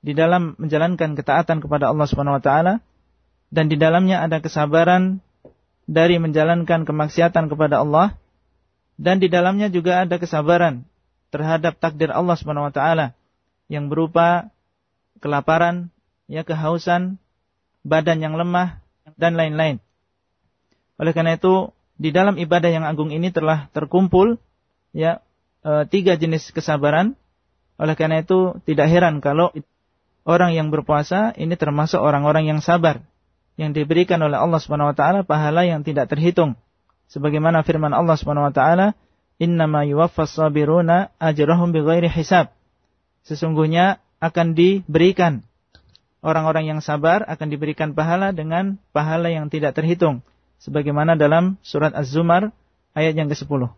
di 0.00 0.16
dalam 0.16 0.56
menjalankan 0.56 1.12
ketaatan 1.18 1.60
kepada 1.60 1.90
Allah 1.92 2.06
Subhanahu 2.08 2.40
wa 2.40 2.44
taala 2.44 2.74
dan 3.52 3.68
di 3.68 3.76
dalamnya 3.76 4.22
ada 4.24 4.38
kesabaran 4.40 5.20
dari 5.90 6.16
menjalankan 6.22 6.86
kemaksiatan 6.86 7.50
kepada 7.50 7.82
Allah 7.82 8.16
dan 9.00 9.16
di 9.16 9.32
dalamnya 9.32 9.72
juga 9.72 10.04
ada 10.04 10.20
kesabaran 10.20 10.84
terhadap 11.32 11.80
takdir 11.80 12.12
Allah 12.12 12.36
Subhanahu 12.36 12.68
wa 12.68 12.74
taala 12.74 13.16
yang 13.72 13.88
berupa 13.88 14.52
kelaparan, 15.24 15.88
ya 16.28 16.44
kehausan, 16.44 17.16
badan 17.80 18.20
yang 18.20 18.36
lemah 18.36 18.84
dan 19.16 19.40
lain-lain. 19.40 19.80
Oleh 21.00 21.16
karena 21.16 21.40
itu, 21.40 21.72
di 21.96 22.12
dalam 22.12 22.36
ibadah 22.36 22.68
yang 22.68 22.84
agung 22.84 23.08
ini 23.08 23.32
telah 23.32 23.72
terkumpul 23.72 24.36
ya 24.92 25.24
e, 25.64 25.88
tiga 25.88 26.20
jenis 26.20 26.52
kesabaran. 26.52 27.16
Oleh 27.80 27.96
karena 27.96 28.20
itu 28.20 28.60
tidak 28.68 28.92
heran 28.92 29.24
kalau 29.24 29.48
orang 30.28 30.52
yang 30.52 30.68
berpuasa 30.68 31.32
ini 31.40 31.56
termasuk 31.56 31.96
orang-orang 31.96 32.44
yang 32.52 32.60
sabar 32.60 33.00
yang 33.56 33.72
diberikan 33.72 34.20
oleh 34.20 34.36
Allah 34.36 34.60
Subhanahu 34.60 34.92
wa 34.92 34.96
taala 34.96 35.24
pahala 35.24 35.64
yang 35.64 35.80
tidak 35.80 36.12
terhitung 36.12 36.60
Sebagaimana 37.09 37.63
firman 37.63 37.93
Allah 37.93 38.17
Subhanahu 38.17 38.49
wa 38.49 38.55
taala, 38.55 38.97
"Innama 39.37 39.85
yuwaffas 39.85 40.35
sabiruna 40.35 41.13
ajrahum 41.21 41.71
bighairi 41.71 42.11
hisab." 42.11 42.51
Sesungguhnya 43.25 44.01
akan 44.21 44.57
diberikan 44.57 45.45
orang-orang 46.25 46.65
yang 46.65 46.79
sabar 46.81 47.21
akan 47.29 47.47
diberikan 47.53 47.93
pahala 47.93 48.33
dengan 48.33 48.81
pahala 48.89 49.29
yang 49.29 49.53
tidak 49.53 49.77
terhitung 49.77 50.25
sebagaimana 50.57 51.13
dalam 51.13 51.61
surat 51.61 51.93
Az-Zumar 51.93 52.49
ayat 52.97 53.13
yang 53.13 53.29
ke-10. 53.29 53.69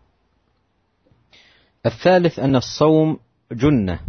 الثالث 1.78 2.42
أن 2.42 2.56
الصوم 2.56 3.22
جنة 3.54 4.02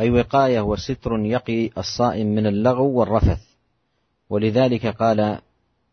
أي 0.00 0.10
وقاية 0.10 0.60
وستر 0.60 1.12
يقي 1.20 1.70
الصائم 1.78 2.26
من 2.26 2.46
اللغو 2.46 2.88
والرفث 2.98 3.40
ولذلك 4.32 4.86
قال 4.86 5.38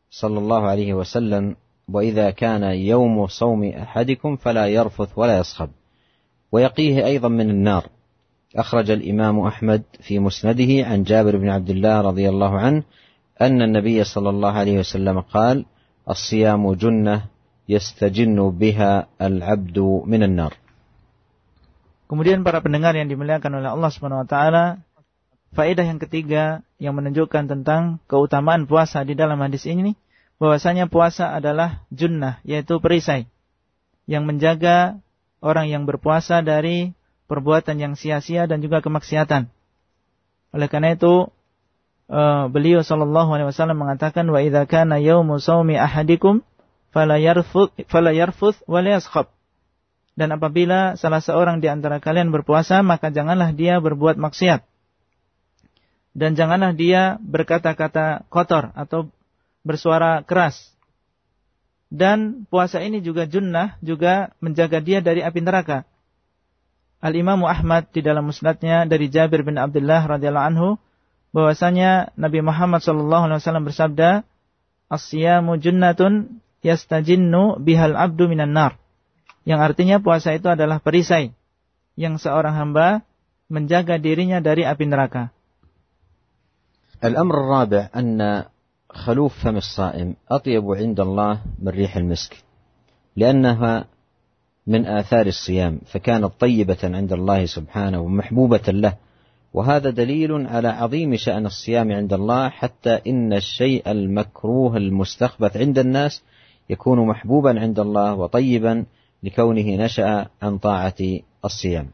صلى 0.10 0.38
الله 0.40 0.62
عليه 0.68 0.94
وسلم 0.94 1.56
وإذا 1.89 2.31
كان 2.31 2.63
يوم 2.63 3.27
صوم 3.27 3.65
أحدكم 3.65 4.37
فلا 4.37 4.67
يرفث 4.67 5.11
ولا 5.17 5.39
يصخب. 5.39 5.71
ويقيه 6.53 7.07
أيضا 7.07 7.29
من 7.29 7.51
النار. 7.51 7.85
أخرج 8.57 8.91
الإمام 8.91 9.41
أحمد 9.41 9.83
في 10.01 10.19
مسنده 10.19 10.87
عن 10.87 11.03
جابر 11.03 11.37
بن 11.37 11.49
عبد 11.49 11.71
الله 11.71 12.01
رضي 12.01 12.29
الله 12.29 12.53
عنه 12.59 12.83
أن 13.41 13.63
النبي 13.63 14.05
صلى 14.05 14.31
الله 14.31 14.53
عليه 14.53 14.77
وسلم 14.79 15.21
قال 15.21 15.67
الصيام 16.11 16.63
جنة 16.75 17.27
يستجن 17.69 18.39
بها 18.51 19.07
العبد 19.21 19.79
من 20.07 20.23
النار. 20.23 20.55
Kemudian 22.05 22.47
para 22.47 22.63
pendengar 22.63 22.95
yang 22.95 23.11
dimuliakan 23.11 23.59
oleh 23.59 23.75
Allah 23.75 23.91
Subhanahu 23.91 24.23
wa 24.23 24.29
taala, 24.29 24.65
faedah 25.57 25.83
yang 25.83 25.99
ketiga 25.99 26.63
yang 26.79 26.95
menunjukkan 26.95 27.51
tentang 27.51 27.99
keutamaan 28.07 28.71
puasa 28.71 29.03
di 29.03 29.19
dalam 29.19 29.41
hadis 29.43 29.67
ini 29.67 29.99
bahwasanya 30.43 30.91
puasa 30.91 31.31
adalah 31.31 31.87
junnah 31.95 32.43
yaitu 32.43 32.83
perisai 32.83 33.31
yang 34.05 34.29
menjaga 34.29 35.01
orang 35.45 35.69
yang 35.69 35.85
berpuasa 35.85 36.41
dari 36.45 36.93
perbuatan 37.29 37.81
yang 37.81 37.95
sia-sia 37.97 38.45
dan 38.45 38.61
juga 38.61 38.85
kemaksiatan. 38.85 39.49
Oleh 40.55 40.69
karena 40.69 40.95
itu 40.95 41.29
uh, 42.09 42.47
beliau 42.53 42.85
sallallahu 42.85 43.33
alaihi 43.33 43.49
wasallam 43.49 43.81
mengatakan 43.81 44.29
wa 44.29 44.41
idza 44.41 44.69
kana 44.69 45.01
yaumu 45.01 45.41
ahadikum 45.77 46.45
fala 46.93 47.19
yarfuth 47.19 47.73
fala 47.89 48.13
yarfuth. 48.15 48.61
Dan 50.15 50.31
apabila 50.31 50.95
salah 50.95 51.19
seorang 51.19 51.59
di 51.59 51.67
antara 51.67 51.99
kalian 51.99 52.31
berpuasa 52.31 52.87
maka 52.87 53.11
janganlah 53.11 53.51
dia 53.51 53.83
berbuat 53.83 54.15
maksiat. 54.15 54.63
Dan 56.15 56.39
janganlah 56.39 56.79
dia 56.79 57.19
berkata-kata 57.19 58.31
kotor 58.31 58.71
atau 58.79 59.11
bersuara 59.65 60.23
keras. 60.23 60.71
Dan 61.89 62.45
puasa 62.47 62.85
ini 62.85 63.01
juga 63.01 63.25
junnah, 63.25 63.81
juga 63.81 64.37
menjaga 64.39 64.79
dia 64.85 65.01
dari 65.01 65.25
api 65.25 65.41
neraka. 65.41 65.89
Al-Imam 67.05 67.45
Ahmad 67.45 67.93
di 67.93 68.01
dalam 68.01 68.29
musnadnya 68.29 68.89
dari 68.89 69.13
Jabir 69.13 69.45
bin 69.45 69.61
Abdullah 69.61 70.05
radhiyallahu 70.09 70.49
anhu 70.55 70.69
bahwasanya 71.37 72.15
Nabi 72.17 72.41
Muhammad 72.41 72.81
sallallahu 72.81 73.29
alaihi 73.29 73.41
wasallam 73.43 73.67
bersabda, 73.69 74.25
"As-siyamu 74.89 75.61
junnatun 75.61 76.41
yastajinnu 76.65 77.61
bihal 77.61 77.93
abdu 77.99 78.31
minan 78.31 78.57
nar." 78.57 78.81
Yang 79.45 79.61
artinya 79.61 79.97
puasa 80.01 80.33
itu 80.33 80.49
adalah 80.49 80.81
perisai 80.81 81.37
yang 82.01 82.17
seorang 82.17 82.57
hamba 82.57 83.05
menjaga 83.53 84.01
dirinya 84.01 84.41
dari 84.41 84.65
api 84.65 84.85
neraka. 84.89 85.29
Al-amr 87.05 87.37
rabi' 87.37 87.93
anna 87.93 88.49
خلوف 88.95 89.45
فم 89.45 89.57
الصائم 89.57 90.17
أطيب 90.31 90.71
عند 90.71 91.01
الله 91.01 91.41
من 91.59 91.69
ريح 91.69 91.97
المسك 91.97 92.37
لأنها 93.17 93.85
من 94.67 94.87
آثار 94.87 95.27
الصيام 95.27 95.81
فكانت 95.87 96.33
طيبة 96.41 96.79
عند 96.85 97.13
الله 97.13 97.47
سبحانه 97.47 98.01
ومحبوبة 98.01 98.67
له 98.69 98.95
وهذا 99.55 99.91
دليل 99.91 100.47
على 100.47 100.69
عظيم 100.69 101.17
شأن 101.17 101.47
الصيام 101.47 101.93
عند 101.93 102.13
الله 102.13 102.49
حتى 102.49 103.01
إن 103.07 103.33
الشيء 103.33 103.91
المكروه 103.91 104.77
المستخبث 104.77 105.57
عند 105.57 105.79
الناس 105.79 106.23
يكون 106.71 107.07
محبوبا 107.07 107.61
عند 107.61 107.79
الله 107.79 108.15
وطيبا 108.15 108.85
لكونه 109.23 109.69
نشأ 109.85 110.27
عن 110.43 110.59
طاعة 110.59 111.01
الصيام. 111.45 111.87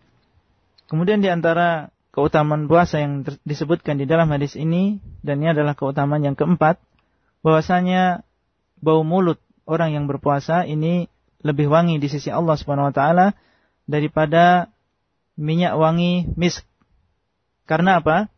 Kemudian 0.91 1.23
di 1.23 1.31
antara 1.31 1.95
keutamaan 2.11 2.67
puasa 2.67 2.99
yang 2.99 3.23
disebutkan 3.47 4.03
di 4.03 4.11
dalam 4.11 4.27
hadis 4.35 4.59
ini 4.59 4.99
dan 5.23 5.39
ini 5.39 5.55
adalah 5.55 5.79
keutamaan 5.79 6.27
yang 6.27 6.35
keempat 6.35 6.83
bahwasanya 7.41 8.25
bau 8.81 9.05
mulut 9.05 9.41
orang 9.69 9.97
yang 9.97 10.05
berpuasa 10.09 10.65
ini 10.65 11.09
lebih 11.41 11.73
wangi 11.73 11.97
di 11.97 12.09
sisi 12.09 12.29
Allah 12.29 12.57
Subhanahu 12.57 12.93
wa 12.93 12.95
taala 12.95 13.27
daripada 13.89 14.69
minyak 15.41 15.77
wangi 15.77 16.29
misk. 16.37 16.65
Karena 17.65 18.03
apa? 18.03 18.29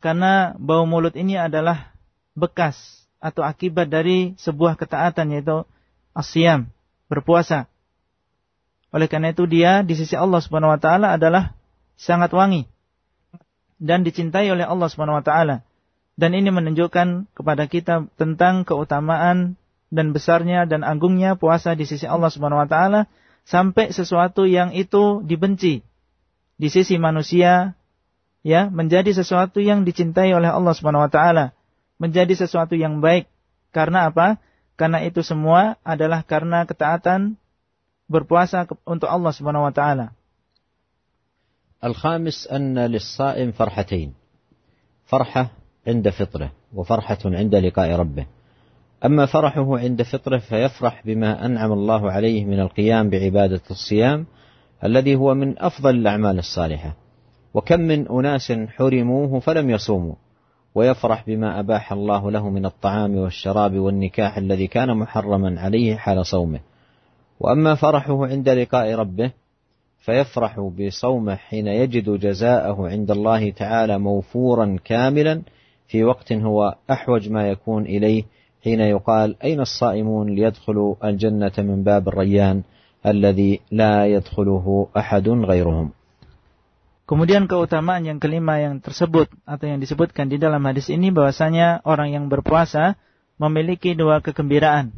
Karena 0.00 0.56
bau 0.56 0.84
mulut 0.84 1.16
ini 1.16 1.36
adalah 1.36 1.92
bekas 2.36 2.76
atau 3.20 3.44
akibat 3.44 3.88
dari 3.88 4.32
sebuah 4.40 4.76
ketaatan 4.76 5.36
yaitu 5.36 5.64
asyam, 6.16 6.68
berpuasa. 7.08 7.68
Oleh 8.90 9.06
karena 9.06 9.30
itu 9.30 9.46
dia 9.46 9.86
di 9.86 9.94
sisi 9.94 10.18
Allah 10.18 10.40
Subhanahu 10.42 10.74
wa 10.74 10.80
taala 10.80 11.14
adalah 11.14 11.54
sangat 11.94 12.32
wangi 12.34 12.66
dan 13.80 14.04
dicintai 14.04 14.50
oleh 14.52 14.66
Allah 14.66 14.88
Subhanahu 14.90 15.20
wa 15.20 15.24
taala. 15.24 15.62
Dan 16.20 16.36
ini 16.36 16.52
menunjukkan 16.52 17.32
kepada 17.32 17.64
kita 17.64 18.04
tentang 18.20 18.68
keutamaan 18.68 19.56
dan 19.88 20.12
besarnya 20.12 20.68
dan 20.68 20.84
agungnya 20.84 21.40
puasa 21.40 21.72
di 21.72 21.88
sisi 21.88 22.04
Allah 22.04 22.28
Subhanahu 22.28 22.60
wa 22.60 22.68
taala 22.68 23.00
sampai 23.48 23.88
sesuatu 23.88 24.44
yang 24.44 24.76
itu 24.76 25.24
dibenci 25.24 25.80
di 26.60 26.68
sisi 26.68 27.00
manusia 27.00 27.72
ya 28.44 28.68
menjadi 28.68 29.16
sesuatu 29.16 29.64
yang 29.64 29.88
dicintai 29.88 30.28
oleh 30.36 30.52
Allah 30.52 30.76
Subhanahu 30.76 31.08
wa 31.08 31.12
taala, 31.12 31.56
menjadi 31.96 32.36
sesuatu 32.36 32.76
yang 32.76 33.00
baik. 33.00 33.24
Karena 33.72 34.12
apa? 34.12 34.36
Karena 34.76 35.00
itu 35.00 35.24
semua 35.24 35.80
adalah 35.88 36.20
karena 36.20 36.68
ketaatan 36.68 37.40
berpuasa 38.12 38.68
untuk 38.84 39.08
Allah 39.08 39.32
Subhanahu 39.32 39.64
wa 39.64 39.72
taala. 39.72 40.12
Al-khamis 41.80 42.44
anna 42.44 42.92
lis-sha'im 42.92 43.56
farhatain. 43.56 44.12
Farhah 45.08 45.59
عند 45.86 46.08
فطره 46.08 46.52
وفرحة 46.74 47.18
عند 47.24 47.54
لقاء 47.54 47.90
ربه. 47.90 48.26
أما 49.04 49.26
فرحه 49.26 49.78
عند 49.78 50.02
فطره 50.02 50.38
فيفرح 50.38 51.02
بما 51.06 51.46
أنعم 51.46 51.72
الله 51.72 52.12
عليه 52.12 52.44
من 52.44 52.60
القيام 52.60 53.10
بعبادة 53.10 53.60
الصيام 53.70 54.26
الذي 54.84 55.16
هو 55.16 55.34
من 55.34 55.58
أفضل 55.58 55.90
الأعمال 55.94 56.38
الصالحة. 56.38 56.96
وكم 57.54 57.80
من 57.80 58.08
أناس 58.08 58.52
حرموه 58.52 59.40
فلم 59.40 59.70
يصوموا 59.70 60.14
ويفرح 60.74 61.26
بما 61.26 61.60
أباح 61.60 61.92
الله 61.92 62.30
له 62.30 62.50
من 62.50 62.66
الطعام 62.66 63.16
والشراب 63.16 63.74
والنكاح 63.74 64.38
الذي 64.38 64.66
كان 64.66 64.96
محرما 64.96 65.60
عليه 65.60 65.96
حال 65.96 66.26
صومه. 66.26 66.60
وأما 67.40 67.74
فرحه 67.74 68.26
عند 68.26 68.48
لقاء 68.48 68.94
ربه 68.94 69.32
فيفرح 69.98 70.60
بصومه 70.60 71.34
حين 71.34 71.66
يجد 71.66 72.10
جزاءه 72.10 72.88
عند 72.88 73.10
الله 73.10 73.50
تعالى 73.50 73.98
موفورا 73.98 74.76
كاملا 74.84 75.42
في 75.89 76.03
وقت 76.03 76.33
هو 76.33 76.75
احوج 76.91 77.29
ما 77.29 77.49
يكون 77.49 77.85
اليه 77.85 78.23
حين 78.63 78.79
يقال 78.79 79.35
اين 79.43 79.59
الصائمون 79.61 80.29
ليدخلوا 80.29 80.95
الجنه 81.03 81.55
من 81.57 81.83
باب 81.83 82.07
الريان 82.07 82.63
الذي 83.05 83.59
لا 83.71 84.05
يدخله 84.05 84.87
احد 84.97 85.27
غيرهم 85.29 85.89
Kemudian 87.05 87.45
keutamaan 87.45 88.01
yang 88.01 88.17
kelima 88.17 88.57
yang 88.57 88.81
tersebut 88.81 89.29
atau 89.45 89.65
yang 89.69 89.77
disebutkan 89.77 90.25
di 90.25 90.41
dalam 90.41 90.57
hadis 90.65 90.89
ini 90.89 91.13
bahwasanya 91.13 91.85
orang 91.85 92.09
yang 92.17 92.25
berpuasa 92.33 92.97
memiliki 93.37 93.93
dua 93.93 94.25
kegembiraan. 94.25 94.89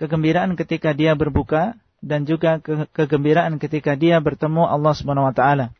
Kegembiraan 0.00 0.56
ketika 0.56 0.96
dia 0.96 1.12
berbuka 1.12 1.76
dan 2.00 2.24
juga 2.24 2.64
ke 2.64 2.88
kegembiraan 2.96 3.60
ketika 3.60 3.92
dia 3.92 4.16
bertemu 4.24 4.64
Allah 4.64 4.96
Subhanahu 4.96 5.28
wa 5.28 5.36
taala. 5.36 5.76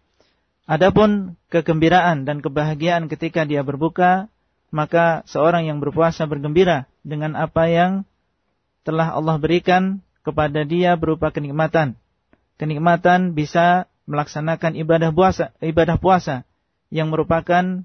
Adapun 0.63 1.36
kegembiraan 1.52 2.23
dan 2.23 2.39
kebahagiaan 2.39 3.12
ketika 3.12 3.43
dia 3.43 3.67
berbuka, 3.67 4.32
maka 4.71 5.28
seorang 5.28 5.67
yang 5.67 5.84
berpuasa 5.84 6.23
bergembira 6.23 6.88
dengan 7.04 7.36
apa 7.36 7.67
yang 7.67 8.08
telah 8.88 9.12
Allah 9.12 9.36
berikan 9.36 9.99
kepada 10.23 10.63
dia 10.63 10.95
berupa 10.95 11.36
kenikmatan. 11.36 11.99
Kenikmatan 12.56 13.36
bisa 13.36 13.91
melaksanakan 14.08 14.80
ibadah 14.80 15.12
puasa, 15.12 15.52
ibadah 15.60 15.99
puasa 15.99 16.47
yang 16.88 17.12
merupakan 17.12 17.84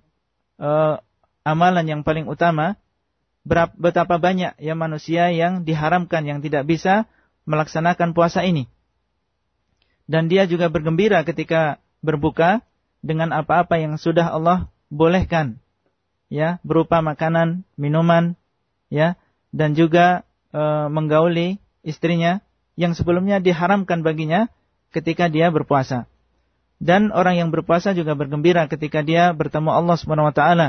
uh, 0.62 1.03
amalan 1.43 1.87
yang 1.87 2.01
paling 2.07 2.31
utama. 2.31 2.79
Betapa 3.81 4.21
banyak 4.21 4.61
ya 4.61 4.77
manusia 4.77 5.33
yang 5.33 5.64
diharamkan 5.64 6.21
yang 6.29 6.45
tidak 6.45 6.69
bisa 6.69 7.09
melaksanakan 7.49 8.12
puasa 8.12 8.45
ini. 8.45 8.69
Dan 10.05 10.29
dia 10.29 10.45
juga 10.45 10.69
bergembira 10.69 11.25
ketika 11.25 11.81
berbuka 12.05 12.63
dengan 13.01 13.31
apa-apa 13.35 13.79
yang 13.79 13.97
sudah 13.97 14.31
Allah 14.31 14.71
bolehkan. 14.93 15.61
Ya, 16.29 16.61
berupa 16.61 17.01
makanan, 17.01 17.65
minuman, 17.81 18.37
ya, 18.93 19.17
dan 19.49 19.73
juga 19.73 20.29
e, 20.53 20.61
menggauli 20.93 21.57
istrinya 21.81 22.45
yang 22.77 22.93
sebelumnya 22.93 23.41
diharamkan 23.41 24.05
baginya 24.05 24.53
ketika 24.93 25.33
dia 25.33 25.49
berpuasa. 25.49 26.05
Dan 26.79 27.11
orang 27.11 27.41
yang 27.41 27.49
berpuasa 27.51 27.97
juga 27.97 28.15
bergembira 28.15 28.69
ketika 28.71 29.03
dia 29.03 29.33
bertemu 29.33 29.73
Allah 29.73 29.97
Subhanahu 29.99 30.31
wa 30.31 30.37
taala. 30.37 30.69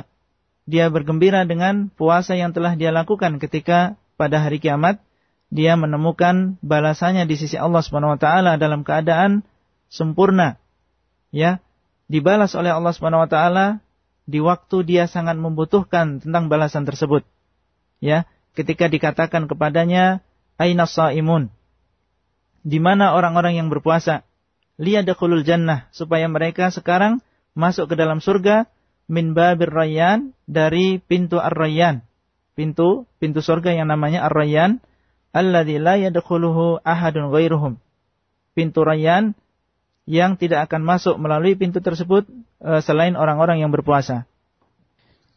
Dia 0.64 0.88
bergembira 0.90 1.44
dengan 1.44 1.92
puasa 1.92 2.34
yang 2.40 2.56
telah 2.56 2.74
dia 2.80 2.90
lakukan 2.90 3.38
ketika 3.38 4.00
pada 4.18 4.42
hari 4.42 4.58
kiamat 4.64 5.02
dia 5.50 5.74
menemukan 5.74 6.62
balasannya 6.62 7.26
di 7.26 7.36
sisi 7.38 7.58
Allah 7.58 7.82
taala 8.22 8.56
dalam 8.62 8.86
keadaan 8.86 9.42
sempurna. 9.90 10.62
Ya, 11.30 11.62
dibalas 12.10 12.58
oleh 12.58 12.74
Allah 12.74 12.94
Subhanahu 12.94 13.26
wa 13.26 13.30
taala 13.30 13.66
di 14.30 14.42
waktu 14.42 14.86
dia 14.86 15.06
sangat 15.10 15.38
membutuhkan 15.38 16.22
tentang 16.22 16.50
balasan 16.50 16.86
tersebut. 16.86 17.26
Ya, 18.02 18.26
ketika 18.54 18.90
dikatakan 18.90 19.50
kepadanya 19.50 20.22
aina 20.58 20.86
saimun? 20.90 21.50
Di 22.62 22.78
mana 22.78 23.16
orang-orang 23.16 23.58
yang 23.58 23.68
berpuasa? 23.74 24.28
Liyadkhulul 24.80 25.44
jannah 25.44 25.92
supaya 25.92 26.30
mereka 26.32 26.72
sekarang 26.72 27.20
masuk 27.58 27.92
ke 27.92 27.96
dalam 28.00 28.24
surga 28.24 28.70
min 29.12 29.34
babir 29.36 29.74
rayyan 29.74 30.32
dari 30.46 31.02
pintu 31.02 31.42
ar-rayyan. 31.42 32.06
Pintu 32.56 33.10
pintu 33.20 33.44
surga 33.44 33.76
yang 33.76 33.92
namanya 33.92 34.24
ar-rayyan 34.30 34.80
alladzi 35.36 35.82
la 35.82 36.00
yadkhuluhu 36.00 36.80
ahadun 36.86 37.34
ghairuhum. 37.34 37.74
Pintu 38.56 38.86
rayyan 38.86 39.36
yang 40.10 40.42
tidak 40.42 40.66
akan 40.66 40.82
masuk 40.82 41.22
melalui 41.22 41.54
pintu 41.54 41.78
tersebut 41.86 42.26
uh, 42.66 42.82
selain 42.82 43.14
orang-orang 43.14 43.62
yang 43.62 43.70
berpuasa. 43.70 44.26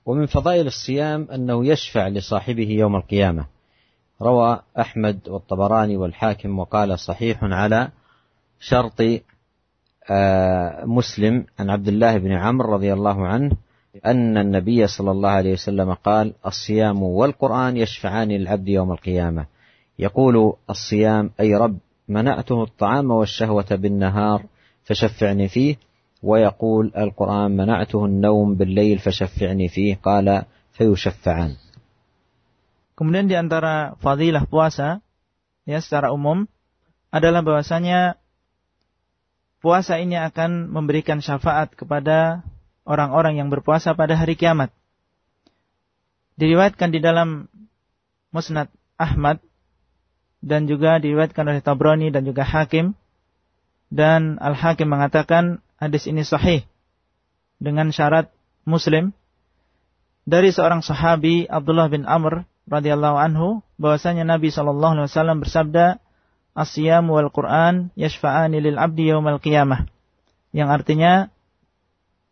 ومن 0.03 0.27
فضائل 0.27 0.67
الصيام 0.67 1.31
أنه 1.31 1.67
يشفع 1.67 2.09
لصاحبه 2.09 2.67
يوم 2.67 2.97
القيامة 2.97 3.47
روى 4.23 4.61
أحمد 4.75 5.29
والطبراني 5.29 5.97
والحاكم 5.97 6.59
وقال 6.59 6.99
صحيح 6.99 7.39
على 7.45 7.89
شرط 8.61 8.99
مسلم 10.83 11.47
عن 11.59 11.71
عبد 11.71 11.89
الله 11.89 12.19
بن 12.19 12.33
عمرو 12.33 12.73
رضي 12.75 12.93
الله 12.93 13.27
عنه 13.27 13.51
أن 14.07 14.39
النبي 14.39 14.87
صلى 14.87 15.11
الله 15.11 15.31
عليه 15.31 15.53
وسلم 15.53 15.95
قال 15.95 16.35
الصيام 16.47 17.03
والقرآن 17.03 17.77
يشفعان 17.77 18.29
للعبد 18.29 18.69
يوم 18.69 18.93
القيامة 18.93 19.47
يقول 19.99 20.53
الصيام 20.71 21.31
أي 21.41 21.55
رب 21.55 21.79
منعته 22.09 22.63
الطعام 22.63 23.11
والشهوة 23.11 23.71
بالنهار 23.71 24.43
فشفعني 24.88 25.48
فيه 25.48 25.76
ويقول 26.24 26.92
القرآن 26.98 27.52
منعته 27.52 28.06
النوم 28.06 28.56
بالليل 28.56 29.00
فشفعني 29.00 29.68
فيه 29.68 30.00
قال 30.04 30.46
فيشفعان 30.72 31.56
Kemudian 32.98 33.30
di 33.30 33.38
antara 33.38 33.94
fadilah 34.02 34.50
puasa 34.50 35.06
ya 35.70 35.78
secara 35.78 36.10
umum 36.10 36.50
adalah 37.14 37.46
bahwasanya 37.46 38.18
puasa 39.62 40.02
ini 40.02 40.18
akan 40.18 40.74
memberikan 40.74 41.22
syafaat 41.22 41.78
kepada 41.78 42.42
orang-orang 42.90 43.38
yang 43.38 43.54
berpuasa 43.54 43.94
pada 43.94 44.18
hari 44.18 44.34
kiamat. 44.34 44.74
Diriwayatkan 46.42 46.90
di 46.90 46.98
dalam 46.98 47.46
Musnad 48.34 48.74
Ahmad 48.98 49.46
dan 50.42 50.66
juga 50.66 50.98
diriwayatkan 50.98 51.46
oleh 51.46 51.62
Tabrani 51.62 52.10
dan 52.10 52.26
juga 52.26 52.42
Hakim 52.42 52.98
dan 53.93 54.41
Al-Hakim 54.41 54.89
mengatakan 54.89 55.61
hadis 55.77 56.09
ini 56.09 56.25
sahih 56.25 56.65
dengan 57.61 57.93
syarat 57.93 58.33
Muslim. 58.65 59.13
Dari 60.25 60.49
seorang 60.49 60.81
sahabi 60.81 61.45
Abdullah 61.45 61.93
bin 61.93 62.09
Amr 62.09 62.49
radhiyallahu 62.65 63.21
anhu 63.21 63.61
bahwasanya 63.77 64.25
Nabi 64.25 64.49
sallallahu 64.49 64.97
alaihi 64.97 65.13
wasallam 65.13 65.39
bersabda 65.45 66.01
Asyam 66.57 67.09
wal 67.09 67.29
Quran 67.29 67.93
yashfa'ani 67.97 68.65
lil 68.65 68.81
abdi 68.81 69.13
yaumal 69.13 69.41
qiyamah. 69.43 69.89
Yang 70.53 70.69
artinya 70.69 71.13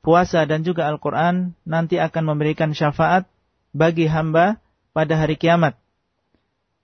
puasa 0.00 0.44
dan 0.44 0.64
juga 0.64 0.88
Al-Quran 0.88 1.56
nanti 1.64 1.96
akan 1.96 2.36
memberikan 2.36 2.72
syafaat 2.76 3.28
bagi 3.72 4.08
hamba 4.08 4.60
pada 4.92 5.16
hari 5.16 5.40
kiamat. 5.40 5.76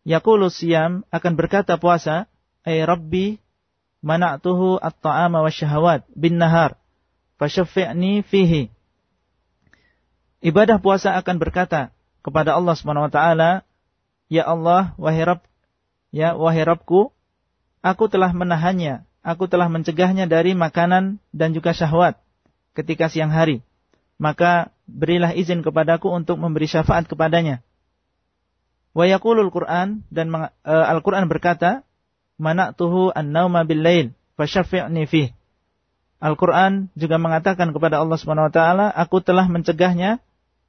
Yaqulu 0.09 0.49
siyam 0.49 1.05
akan 1.13 1.33
berkata 1.37 1.77
puasa, 1.77 2.25
"Ay 2.65 2.81
Rabbi, 2.89 3.37
mana'tuhu 4.07 4.79
at-ta'ama 4.79 5.43
wasyahawat 5.43 6.07
bin 6.15 6.39
nahar, 6.39 6.79
fasyaffi'ni 7.43 8.23
fihi." 8.23 8.71
Ibadah 10.47 10.79
puasa 10.79 11.19
akan 11.19 11.43
berkata 11.43 11.91
kepada 12.23 12.55
Allah 12.55 12.79
wa 12.79 13.11
taala, 13.11 13.67
"Ya 14.31 14.47
Allah, 14.47 14.95
wahai 14.95 15.27
Rabb, 15.27 15.43
ya 16.15 16.39
wahai 16.39 16.63
Rabbku, 16.63 17.11
aku 17.83 18.05
telah 18.07 18.31
menahannya, 18.31 19.03
aku 19.27 19.51
telah 19.51 19.67
mencegahnya 19.67 20.31
dari 20.31 20.55
makanan 20.55 21.19
dan 21.35 21.51
juga 21.51 21.75
syahwat 21.75 22.15
ketika 22.79 23.11
siang 23.11 23.35
hari. 23.35 23.67
Maka 24.23 24.71
berilah 24.87 25.35
izin 25.35 25.67
kepadaku 25.67 26.07
untuk 26.15 26.39
memberi 26.39 26.71
syafaat 26.71 27.11
kepadanya." 27.11 27.67
Wa 28.97 29.05
yaqulul 29.05 29.53
Qur'an 29.53 30.09
dan 30.09 30.33
uh, 30.33 30.49
Al-Qur'an 30.65 31.29
berkata, 31.29 31.86
"Mana'tuhu 32.42 33.14
an-nauma 33.14 33.64
bil-lail 33.64 34.16
fasyaffi'ni 34.36 35.06
fih." 35.06 35.30
Al-Qur'an 36.22 36.94
juga 36.94 37.18
mengatakan 37.18 37.74
kepada 37.74 37.98
Allah 37.98 38.18
Subhanahu 38.18 38.50
wa 38.50 38.54
taala, 38.54 38.86
"Aku 38.94 39.26
telah 39.26 39.50
mencegahnya 39.50 40.22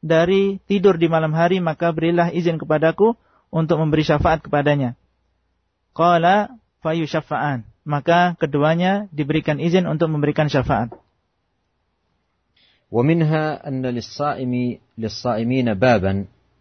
dari 0.03 0.59
tidur 0.67 0.99
di 0.99 1.07
malam 1.07 1.31
hari, 1.33 1.63
maka 1.63 1.95
berilah 1.95 2.35
izin 2.35 2.59
kepadaku 2.59 3.15
untuk 3.53 3.79
memberi 3.79 4.03
syafaat 4.03 4.43
kepadanya. 4.43 4.99
Qala 5.95 6.59
fayusyafa'an. 6.83 7.69
Maka 7.85 8.39
keduanya 8.39 9.11
diberikan 9.11 9.59
izin 9.63 9.87
untuk 9.87 10.11
memberikan 10.11 10.51
syafaat. 10.51 10.91
ومنها 12.93 13.69
أن 13.69 13.81
للصائم 13.81 14.53
للصائمين 15.01 15.75
بابا 15.81 16.13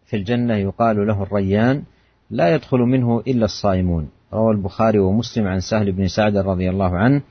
في 0.08 0.14
الجنة 0.16 0.64
يقال 0.64 0.96
له 1.04 1.18
الريان 1.22 1.84
لا 2.32 2.56
يدخل 2.56 2.80
منه 2.88 3.20
إلا 3.28 3.44
الصائمون 3.44 4.08
روى 4.32 4.50
البخاري 4.52 4.98
ومسلم 4.98 5.44
عن 5.46 5.60
سهل 5.60 5.92
بن 5.92 6.08
سعد 6.08 6.36
رضي 6.36 6.70
الله 6.70 6.92
عنه 6.96 7.22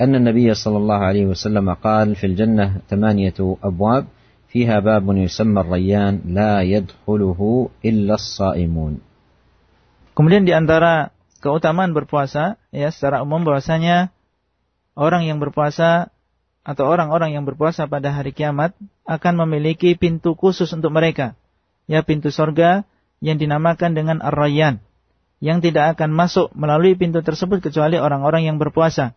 أن 0.00 0.14
النبي 0.14 0.54
صلى 0.54 0.76
الله 0.76 1.00
عليه 1.00 1.26
وسلم 1.26 1.66
قال 1.74 2.16
في 2.16 2.26
الجنة 2.26 2.80
ثمانية 2.88 3.36
أبواب 3.40 4.04
فيها 4.48 4.80
باب 4.80 5.04
يسمى 5.16 5.60
الريان 5.60 6.20
لا 6.32 6.62
يدخله 6.62 7.40
إلا 7.84 8.14
الصائمون 8.14 8.94
Kemudian 10.10 10.44
di 10.44 10.52
antara 10.52 11.16
keutamaan 11.40 11.96
berpuasa 11.96 12.60
ya 12.74 12.92
secara 12.92 13.24
umum 13.24 13.40
bahwasanya 13.46 14.12
orang 14.98 15.24
yang 15.24 15.40
berpuasa 15.40 16.12
atau 16.60 16.84
orang-orang 16.84 17.32
yang 17.32 17.48
berpuasa 17.48 17.88
pada 17.88 18.12
hari 18.12 18.36
kiamat 18.36 18.76
akan 19.08 19.34
memiliki 19.46 19.96
pintu 19.96 20.36
khusus 20.36 20.68
untuk 20.76 20.92
mereka. 20.92 21.38
Ya 21.88 22.04
pintu 22.04 22.28
sorga 22.28 22.84
yang 23.24 23.40
dinamakan 23.40 23.96
dengan 23.96 24.20
Ar-Rayyan. 24.20 24.84
Yang 25.43 25.71
tidak 25.71 25.99
akan 25.99 26.15
masuk 26.15 26.47
melalui 26.55 26.95
pintu 26.95 27.19
tersebut 27.19 27.59
kecuali 27.59 27.99
orang-orang 27.99 28.47
yang 28.47 28.57
berpuasa. 28.57 29.13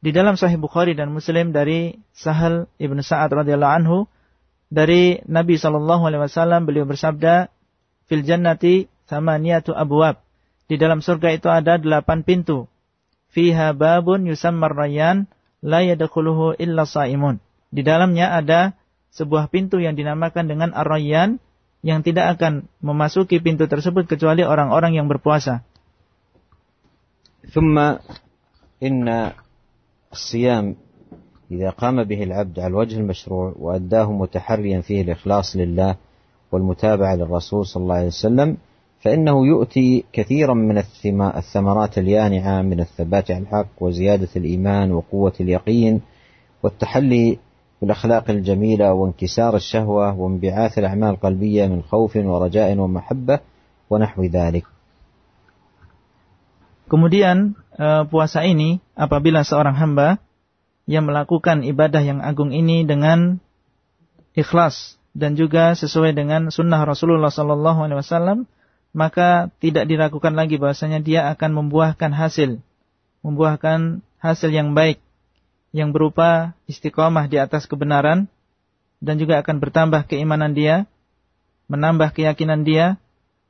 Di 0.00 0.16
dalam 0.16 0.40
Sahih 0.40 0.56
Bukhari 0.56 0.96
dan 0.96 1.12
Muslim 1.12 1.52
dari 1.52 2.00
Sahal 2.16 2.72
ibn 2.80 3.04
Sa'ad 3.04 3.28
radhiyallahu 3.36 3.74
anhu 3.84 3.98
dari 4.72 5.20
Nabi 5.28 5.60
Shallallahu 5.60 6.08
Alaihi 6.08 6.24
Wasallam 6.24 6.64
beliau 6.64 6.88
bersabda, 6.88 7.52
fil 8.08 8.24
jannati 8.24 8.88
niatu 9.18 9.74
abwab. 9.74 10.22
Di 10.70 10.78
dalam 10.78 11.02
surga 11.02 11.34
itu 11.34 11.50
ada 11.50 11.76
delapan 11.76 12.22
pintu. 12.22 12.70
Fiha 13.34 13.74
babun 13.74 14.30
yusammar 14.30 14.70
rayyan 14.70 15.26
la 15.60 15.82
yadkhuluhu 15.82 16.54
illa 16.62 16.86
saimun. 16.86 17.42
Di 17.74 17.82
dalamnya 17.82 18.30
ada 18.34 18.78
sebuah 19.10 19.50
pintu 19.50 19.82
yang 19.82 19.98
dinamakan 19.98 20.46
dengan 20.46 20.70
ar-rayyan 20.70 21.42
yang 21.80 22.04
tidak 22.04 22.36
akan 22.36 22.68
memasuki 22.84 23.40
pintu 23.40 23.64
tersebut 23.64 24.04
kecuali 24.04 24.44
orang-orang 24.44 24.96
yang 24.96 25.08
berpuasa. 25.08 25.64
ثم 27.50 27.96
إن 28.82 29.32
الصيام 30.12 30.76
إذا 31.50 31.70
قام 31.70 32.04
به 32.04 32.22
العبد 32.22 32.58
على 32.58 32.70
الوجه 32.70 32.96
المشروع 32.96 33.54
وأداه 33.58 34.12
متحريا 34.12 34.80
فيه 34.80 35.02
الإخلاص 35.02 35.56
لله 35.56 35.96
والمتابعة 36.52 37.14
للرسول 37.14 37.66
صلى 37.66 37.82
الله 37.82 37.94
عليه 37.94 38.06
وسلم 38.06 38.56
فإنه 39.00 39.46
يؤتي 39.46 40.04
كثيرا 40.12 40.54
من 40.54 40.78
الثمرات 41.36 41.98
اليانعة 41.98 42.62
من 42.62 42.80
الثبات 42.80 43.30
على 43.30 43.40
الحق 43.40 43.68
وزيادة 43.80 44.28
الإيمان 44.36 44.92
وقوة 44.92 45.32
اليقين 45.40 46.00
والتحلي 46.62 47.38
بالأخلاق 47.81 48.29
الجميلة 48.29 48.93
وانكسار 48.93 49.55
الشهوة 49.55 50.15
وانبعاث 50.15 50.79
الأعمال 50.79 51.09
القلبية 51.09 51.67
من 51.67 51.83
خوف 51.83 52.15
ورجاء 52.15 52.77
ومحبة 52.77 53.39
ونحو 53.89 54.19
ذلك 54.23 54.65
Kemudian 56.85 57.57
puasa 58.13 58.45
ini 58.45 58.77
apabila 58.93 59.41
seorang 59.41 59.73
hamba 59.73 60.21
yang 60.85 61.09
melakukan 61.09 61.65
ibadah 61.65 61.97
yang 62.05 62.21
agung 62.21 62.53
ini 62.53 62.85
dengan 62.85 63.41
ikhlas 64.37 65.01
dan 65.17 65.33
juga 65.33 65.73
sesuai 65.73 66.13
dengan 66.13 66.53
sunnah 66.53 66.85
Rasulullah 66.85 67.33
Sallallahu 67.33 67.89
Alaihi 67.89 67.99
Wasallam, 68.05 68.45
maka 68.93 69.49
tidak 69.57 69.89
diragukan 69.89 70.37
lagi 70.37 70.61
bahwasanya 70.61 71.01
dia 71.01 71.25
akan 71.33 71.65
membuahkan 71.65 72.13
hasil, 72.13 72.61
membuahkan 73.25 74.05
hasil 74.21 74.53
yang 74.53 74.77
baik, 74.77 75.01
yang 75.70 75.94
berupa 75.94 76.54
istiqomah 76.66 77.30
di 77.30 77.38
atas 77.38 77.70
kebenaran, 77.70 78.26
dan 79.00 79.16
juga 79.16 79.40
akan 79.40 79.62
bertambah 79.62 80.04
keimanan 80.10 80.52
dia, 80.52 80.84
menambah 81.70 82.12
keyakinan 82.12 82.66
dia, 82.66 82.98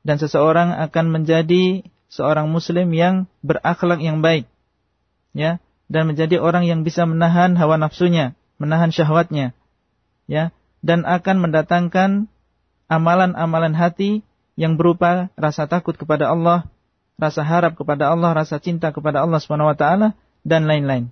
dan 0.05 0.17
seseorang 0.17 0.71
akan 0.89 1.05
menjadi 1.11 1.85
seorang 2.07 2.49
Muslim 2.49 2.93
yang 2.93 3.25
berakhlak 3.41 3.99
yang 3.99 4.21
baik, 4.21 4.45
ya, 5.33 5.57
dan 5.91 6.07
menjadi 6.07 6.39
orang 6.39 6.63
yang 6.69 6.87
bisa 6.87 7.03
menahan 7.03 7.57
hawa 7.59 7.75
nafsunya, 7.75 8.37
menahan 8.61 8.93
syahwatnya, 8.93 9.51
ya, 10.29 10.55
dan 10.85 11.03
akan 11.03 11.37
mendatangkan 11.41 12.31
amalan-amalan 12.91 13.73
hati 13.73 14.21
yang 14.59 14.75
berupa 14.75 15.31
rasa 15.39 15.65
takut 15.65 15.95
kepada 15.95 16.29
Allah, 16.29 16.67
rasa 17.15 17.41
harap 17.45 17.77
kepada 17.77 18.11
Allah, 18.11 18.33
rasa 18.35 18.59
cinta 18.59 18.91
kepada 18.91 19.23
Allah 19.23 19.39
Subhanahu 19.39 19.71
wa 19.71 19.77
taala 19.77 20.13
dan 20.45 20.67
lain-lain. 20.67 21.09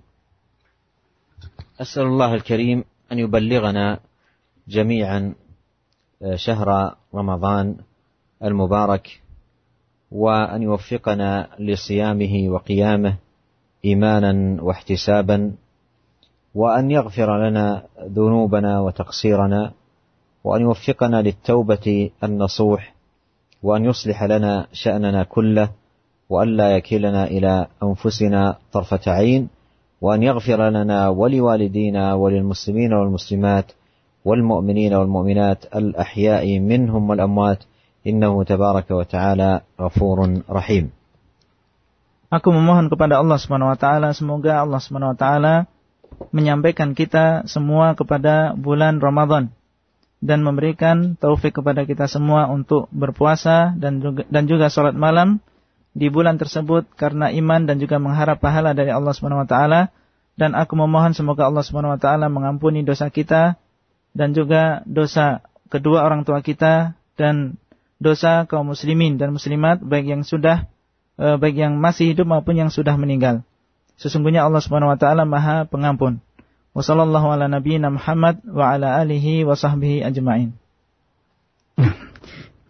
أسأل 1.80 2.02
الله 2.02 2.34
الكريم 2.34 2.84
أن 3.12 3.18
يبلغنا 3.18 4.00
جميعا 4.68 5.34
شهر 6.34 6.94
رمضان 7.14 7.76
المبارك 8.44 9.20
وأن 10.10 10.62
يوفقنا 10.62 11.48
لصيامه 11.58 12.48
وقيامه 12.48 13.16
ايمانا 13.84 14.62
واحتسابا 14.62 15.52
وأن 16.54 16.90
يغفر 16.90 17.48
لنا 17.48 17.82
ذنوبنا 18.04 18.80
وتقصيرنا 18.80 19.72
وأن 20.44 20.60
يوفقنا 20.60 21.22
للتوبة 21.22 22.10
النصوح 22.24 22.94
وأن 23.62 23.84
يصلح 23.84 24.22
لنا 24.22 24.66
شأننا 24.72 25.22
كله 25.22 25.70
وأن 26.28 26.48
لا 26.56 26.76
يكلنا 26.76 27.24
إلى 27.24 27.66
أنفسنا 27.82 28.58
طرفة 28.72 29.00
عين. 29.12 29.48
وان 30.01 30.23
يغفر 30.23 30.69
لنا 30.69 31.09
ولوالدينا 31.09 32.13
وللمسلمين 32.13 32.93
والمسلمات 32.93 33.67
والمؤمنين 34.25 34.93
والمؤمنات 34.93 35.65
الاحياء 35.75 36.59
منهم 36.59 37.09
والاموات 37.09 37.63
انه 38.07 38.43
تبارك 38.43 38.91
وتعالى 38.91 39.61
غفور 39.81 40.17
رحيم 40.49 40.87
Aku 42.25 42.51
memohon 42.51 42.91
kepada 42.91 43.21
Allah 43.21 43.37
Subhanahu 43.37 43.71
wa 43.71 43.79
taala 43.79 44.11
semoga 44.11 44.59
Allah 44.59 44.81
Subhanahu 44.81 45.13
wa 45.13 45.19
taala 45.19 45.55
menyampaikan 46.35 46.91
kita 46.97 47.47
semua 47.47 47.93
kepada 47.95 48.57
bulan 48.57 48.99
Ramadan 48.99 49.53
dan 50.19 50.41
memberikan 50.41 51.15
taufik 51.21 51.61
kepada 51.61 51.85
kita 51.85 52.09
semua 52.09 52.49
untuk 52.49 52.89
berpuasa 52.89 53.77
dan 53.77 54.01
juga 54.01 54.25
dan 54.27 54.49
juga 54.49 54.73
salat 54.73 54.97
malam 54.97 55.39
di 55.96 56.06
bulan 56.08 56.38
tersebut 56.38 56.86
karena 56.94 57.34
iman 57.34 57.66
dan 57.66 57.82
juga 57.82 57.98
mengharap 57.98 58.38
pahala 58.38 58.74
dari 58.74 58.94
Allah 58.94 59.10
Subhanahu 59.10 59.42
wa 59.42 59.48
taala 59.48 59.80
dan 60.38 60.54
aku 60.54 60.78
memohon 60.78 61.12
semoga 61.12 61.50
Allah 61.50 61.66
Subhanahu 61.66 61.98
wa 61.98 62.00
taala 62.00 62.30
mengampuni 62.30 62.86
dosa 62.86 63.10
kita 63.10 63.58
dan 64.14 64.34
juga 64.34 64.86
dosa 64.86 65.42
kedua 65.66 66.06
orang 66.06 66.22
tua 66.22 66.42
kita 66.42 66.94
dan 67.18 67.58
dosa 67.98 68.46
kaum 68.46 68.70
muslimin 68.70 69.18
dan 69.18 69.34
muslimat 69.34 69.82
baik 69.82 70.06
yang 70.08 70.22
sudah 70.22 70.70
Eh, 71.20 71.36
baik 71.36 71.52
yang 71.52 71.76
masih 71.76 72.16
hidup 72.16 72.24
maupun 72.24 72.56
yang 72.56 72.72
sudah 72.72 72.96
meninggal. 72.96 73.44
Sesungguhnya 74.00 74.40
Allah 74.40 74.64
Subhanahu 74.64 74.88
wa 74.88 74.96
taala 74.96 75.28
Maha 75.28 75.68
Pengampun. 75.68 76.24
Wassallallahu 76.72 77.28
ala 77.36 77.44
nabiyyina 77.44 77.92
Muhammad 77.92 78.40
wa 78.48 78.72
ala 78.72 78.96
alihi 78.96 79.44
wa 79.44 79.52
sahbihi 79.52 80.00
ajma'in. 80.00 80.56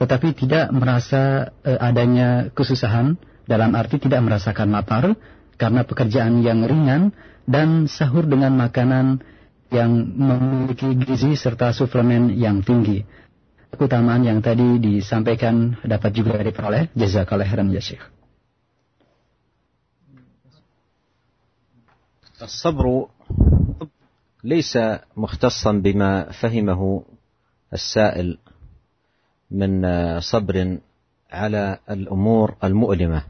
tetapi 0.00 0.32
tidak 0.32 0.72
merasa 0.72 1.52
e, 1.60 1.76
adanya 1.76 2.48
kesusahan 2.56 3.20
dalam 3.44 3.76
arti 3.76 4.00
tidak 4.00 4.24
merasakan 4.24 4.72
lapar 4.72 5.12
karena 5.60 5.84
pekerjaan 5.84 6.40
yang 6.40 6.64
ringan 6.64 7.12
dan 7.44 7.84
sahur 7.84 8.24
dengan 8.24 8.56
makanan 8.56 9.20
yang 9.68 9.92
memiliki 9.92 10.96
gizi 10.96 11.36
serta 11.36 11.76
suplemen 11.76 12.32
yang 12.32 12.64
tinggi 12.64 13.04
keutamaan 13.74 14.22
yang 14.26 14.38
tadi 14.42 14.78
disampaikan 14.78 15.78
dapat 15.82 16.10
juga 16.14 16.38
diperoleh. 16.42 16.90
jazakallahu 16.94 17.48
khairan 17.48 17.70
ya 17.74 17.82
Syekh. 17.82 18.04
الصبر 22.40 23.06
ليس 24.44 24.78
مختصا 25.16 25.72
بما 25.72 26.32
فهمه 26.32 27.02
السائل 27.72 28.38
من 29.50 29.84
صبر 30.20 30.78
على 31.32 31.78
الأمور 31.90 32.56
المؤلمه 32.64 33.22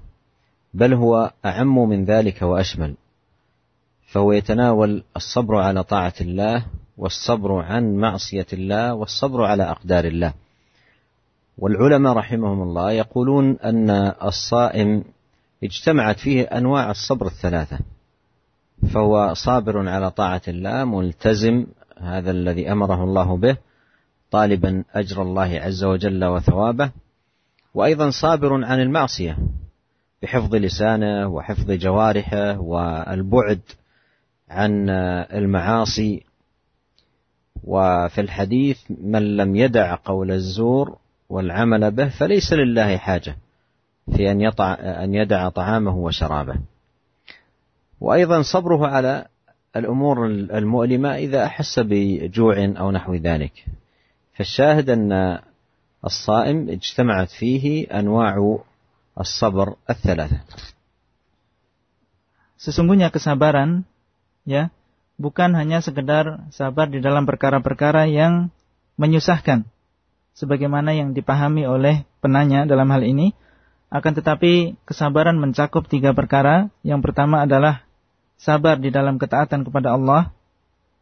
بل 0.74 0.94
هو 0.94 1.32
اعم 1.44 1.88
من 1.88 2.04
ذلك 2.04 2.42
واشمل 2.42 2.94
فهو 4.06 4.32
يتناول 4.32 5.04
الصبر 5.16 5.56
على 5.56 5.82
طاعه 5.82 6.14
الله 6.20 6.66
والصبر 7.00 7.52
عن 7.62 7.96
معصية 7.96 8.46
الله 8.52 8.94
والصبر 8.94 9.44
على 9.44 9.62
أقدار 9.62 10.04
الله. 10.04 10.32
والعلماء 11.58 12.12
رحمهم 12.12 12.62
الله 12.62 12.92
يقولون 12.92 13.58
أن 13.64 13.90
الصائم 14.22 15.04
اجتمعت 15.64 16.18
فيه 16.18 16.42
أنواع 16.42 16.90
الصبر 16.90 17.26
الثلاثة. 17.26 17.78
فهو 18.94 19.34
صابر 19.34 19.88
على 19.88 20.10
طاعة 20.10 20.42
الله 20.48 20.84
ملتزم 20.84 21.66
هذا 21.98 22.30
الذي 22.30 22.72
أمره 22.72 23.04
الله 23.04 23.36
به 23.36 23.56
طالبا 24.30 24.84
أجر 24.94 25.22
الله 25.22 25.60
عز 25.60 25.84
وجل 25.84 26.24
وثوابه 26.24 26.90
وأيضا 27.74 28.10
صابر 28.10 28.64
عن 28.64 28.80
المعصية 28.80 29.38
بحفظ 30.22 30.54
لسانه 30.54 31.28
وحفظ 31.28 31.70
جوارحه 31.70 32.60
والبعد 32.60 33.60
عن 34.50 34.90
المعاصي 35.32 36.29
وفي 37.64 38.20
الحديث 38.20 38.78
من 38.90 39.36
لم 39.36 39.56
يدع 39.56 39.94
قول 40.04 40.30
الزور 40.30 40.96
والعمل 41.28 41.90
به 41.90 42.08
فليس 42.08 42.52
لله 42.52 42.96
حاجة 42.96 43.36
في 44.16 44.30
أن 44.30 44.40
يطع 44.40 44.72
أن 44.80 45.14
يدع 45.14 45.48
طعامه 45.48 45.96
وشرابه. 45.96 46.54
وأيضا 48.00 48.42
صبره 48.42 48.86
على 48.86 49.26
الأمور 49.76 50.26
المؤلمة 50.26 51.14
إذا 51.16 51.44
أحس 51.44 51.78
بجوع 51.78 52.72
أو 52.78 52.90
نحو 52.90 53.14
ذلك. 53.14 53.64
فالشاهد 54.34 54.90
أن 54.90 55.38
الصائم 56.04 56.68
اجتمعت 56.68 57.30
فيه 57.30 57.86
أنواع 57.98 58.58
الصبر 59.20 59.74
الثلاثة. 59.90 60.40
Sesungguhnya 62.60 63.08
kesabaran 63.08 63.88
ya 64.44 64.68
bukan 65.20 65.52
hanya 65.52 65.84
sekedar 65.84 66.48
sabar 66.48 66.88
di 66.88 67.04
dalam 67.04 67.28
perkara-perkara 67.28 68.08
yang 68.08 68.48
menyusahkan 68.96 69.68
sebagaimana 70.32 70.96
yang 70.96 71.12
dipahami 71.12 71.68
oleh 71.68 72.08
penanya 72.24 72.64
dalam 72.64 72.88
hal 72.88 73.04
ini 73.04 73.36
akan 73.92 74.12
tetapi 74.16 74.80
kesabaran 74.88 75.36
mencakup 75.36 75.90
tiga 75.90 76.14
perkara. 76.14 76.70
Yang 76.86 77.10
pertama 77.10 77.42
adalah 77.42 77.82
sabar 78.38 78.78
di 78.78 78.88
dalam 78.94 79.18
ketaatan 79.18 79.66
kepada 79.66 79.98
Allah. 79.98 80.30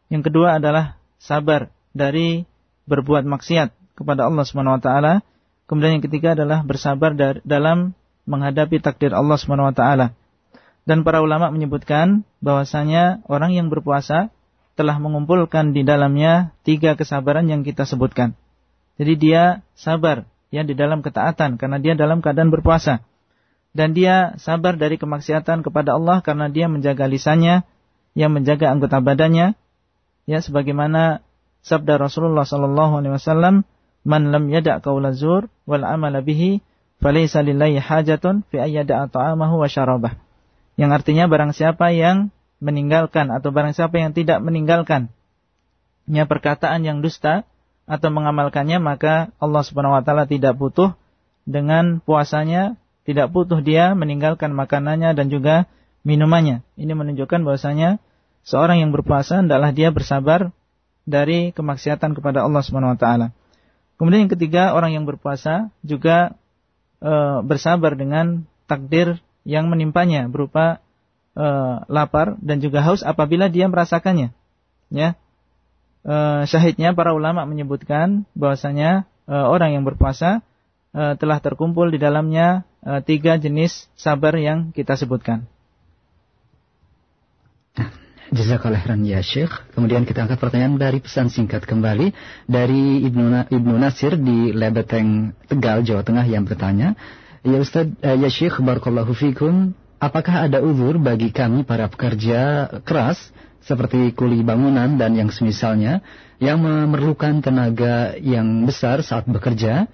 Yang 0.08 0.32
kedua 0.32 0.56
adalah 0.56 0.96
sabar 1.20 1.68
dari 1.92 2.48
berbuat 2.88 3.28
maksiat 3.28 3.76
kepada 3.92 4.24
Allah 4.24 4.42
Subhanahu 4.48 4.80
wa 4.80 4.82
taala. 4.82 5.20
Kemudian 5.68 6.00
yang 6.00 6.04
ketiga 6.08 6.32
adalah 6.32 6.64
bersabar 6.64 7.12
dalam 7.44 7.92
menghadapi 8.24 8.80
takdir 8.80 9.12
Allah 9.12 9.36
Subhanahu 9.36 9.68
wa 9.68 9.76
taala 9.76 10.16
dan 10.88 11.04
para 11.04 11.20
ulama 11.20 11.52
menyebutkan 11.52 12.24
bahwasanya 12.40 13.20
orang 13.28 13.52
yang 13.52 13.68
berpuasa 13.68 14.32
telah 14.72 14.96
mengumpulkan 14.96 15.76
di 15.76 15.84
dalamnya 15.84 16.56
tiga 16.64 16.96
kesabaran 16.96 17.44
yang 17.44 17.60
kita 17.60 17.84
sebutkan. 17.84 18.32
Jadi 18.96 19.20
dia 19.20 19.60
sabar 19.76 20.24
ya 20.48 20.64
di 20.64 20.72
dalam 20.72 21.04
ketaatan 21.04 21.60
karena 21.60 21.76
dia 21.76 21.92
dalam 21.92 22.24
keadaan 22.24 22.48
berpuasa. 22.48 23.04
Dan 23.76 23.92
dia 23.92 24.32
sabar 24.40 24.80
dari 24.80 24.96
kemaksiatan 24.96 25.60
kepada 25.60 25.92
Allah 25.92 26.24
karena 26.24 26.48
dia 26.48 26.72
menjaga 26.72 27.04
lisannya, 27.04 27.68
yang 28.16 28.32
menjaga 28.32 28.72
anggota 28.72 29.04
badannya. 29.04 29.52
Ya 30.24 30.40
sebagaimana 30.40 31.20
sabda 31.60 32.00
Rasulullah 32.00 32.48
sallallahu 32.48 33.04
alaihi 33.04 33.12
wasallam, 33.12 33.68
"Man 34.08 34.32
lam 34.32 34.48
yada' 34.48 34.80
wal 34.88 35.84
amala 35.84 36.24
bihi, 36.24 36.64
falaysa 37.04 37.44
lillahi 37.44 37.76
hajatun 37.76 38.48
fi 38.48 38.56
ayyada'a 38.56 39.12
ta'amahu 39.12 39.60
wa 39.60 39.68
syarabah." 39.68 40.27
Yang 40.78 41.02
artinya 41.02 41.26
barang 41.26 41.52
siapa 41.52 41.90
yang 41.90 42.30
meninggalkan 42.62 43.34
atau 43.34 43.50
barang 43.50 43.74
siapa 43.74 43.98
yang 43.98 44.14
tidak 44.14 44.38
meninggalkan 44.42 45.10
ya 46.08 46.24
perkataan 46.24 46.82
yang 46.82 47.04
dusta 47.04 47.44
atau 47.84 48.08
mengamalkannya 48.12 48.80
maka 48.80 49.34
Allah 49.42 49.62
Subhanahu 49.62 49.96
wa 49.98 50.02
taala 50.02 50.24
tidak 50.24 50.56
butuh 50.56 50.96
dengan 51.48 52.04
puasanya, 52.04 52.76
tidak 53.08 53.32
butuh 53.32 53.64
dia 53.64 53.96
meninggalkan 53.96 54.52
makanannya 54.52 55.16
dan 55.16 55.32
juga 55.32 55.64
minumannya. 56.04 56.60
Ini 56.76 56.92
menunjukkan 56.92 57.40
bahwasanya 57.40 57.96
seorang 58.44 58.84
yang 58.84 58.92
berpuasa 58.92 59.40
adalah 59.40 59.72
dia 59.72 59.88
bersabar 59.88 60.52
dari 61.08 61.56
kemaksiatan 61.56 62.12
kepada 62.12 62.44
Allah 62.44 62.60
Subhanahu 62.60 62.94
wa 62.94 63.00
taala. 63.00 63.26
Kemudian 63.96 64.28
yang 64.28 64.32
ketiga, 64.32 64.76
orang 64.76 64.94
yang 64.94 65.08
berpuasa 65.08 65.72
juga 65.82 66.36
e, 67.00 67.12
bersabar 67.42 67.96
dengan 67.96 68.46
takdir 68.68 69.18
yang 69.48 69.72
menimpanya 69.72 70.28
berupa 70.28 70.84
e, 71.32 71.46
lapar 71.88 72.36
dan 72.44 72.60
juga 72.60 72.84
haus 72.84 73.00
apabila 73.00 73.48
dia 73.48 73.64
merasakannya. 73.64 74.36
Ya. 74.92 75.16
E, 76.04 76.44
syahidnya 76.44 76.92
para 76.92 77.16
ulama 77.16 77.48
menyebutkan 77.48 78.28
bahwasanya 78.36 79.08
e, 79.24 79.32
orang 79.32 79.72
yang 79.72 79.88
berpuasa 79.88 80.44
e, 80.92 81.16
telah 81.16 81.40
terkumpul 81.40 81.88
di 81.88 81.96
dalamnya 81.96 82.68
e, 82.84 83.00
tiga 83.08 83.40
jenis 83.40 83.88
sabar 83.96 84.36
yang 84.36 84.76
kita 84.76 85.00
sebutkan. 85.00 85.48
Jazakallah 88.28 88.84
khairan 88.84 89.08
ya 89.08 89.24
Syekh. 89.24 89.72
Kemudian 89.72 90.04
kita 90.04 90.28
angkat 90.28 90.36
pertanyaan 90.36 90.76
dari 90.76 91.00
pesan 91.00 91.32
singkat 91.32 91.64
kembali 91.64 92.12
dari 92.44 93.00
Ibnu, 93.08 93.48
Ibnu 93.48 93.74
Nasir 93.80 94.20
di 94.20 94.52
Lebeteng 94.52 95.32
Tegal, 95.48 95.80
Jawa 95.80 96.04
Tengah 96.04 96.28
yang 96.28 96.44
bertanya, 96.44 96.92
Ya 97.46 97.58
Ustaz, 97.62 97.86
uh, 98.02 98.16
ya 98.18 98.26
Syekh, 98.26 98.58
Barakallahu 98.58 99.14
Fikum, 99.14 99.70
apakah 100.02 100.50
ada 100.50 100.58
uzur 100.58 100.98
bagi 100.98 101.30
kami 101.30 101.62
para 101.62 101.86
pekerja 101.86 102.66
keras 102.82 103.30
seperti 103.62 104.10
kuli 104.10 104.42
bangunan 104.42 104.98
dan 104.98 105.14
yang 105.14 105.30
semisalnya 105.30 106.02
yang 106.42 106.58
memerlukan 106.58 107.38
tenaga 107.38 108.18
yang 108.18 108.66
besar 108.66 109.06
saat 109.06 109.30
bekerja? 109.30 109.86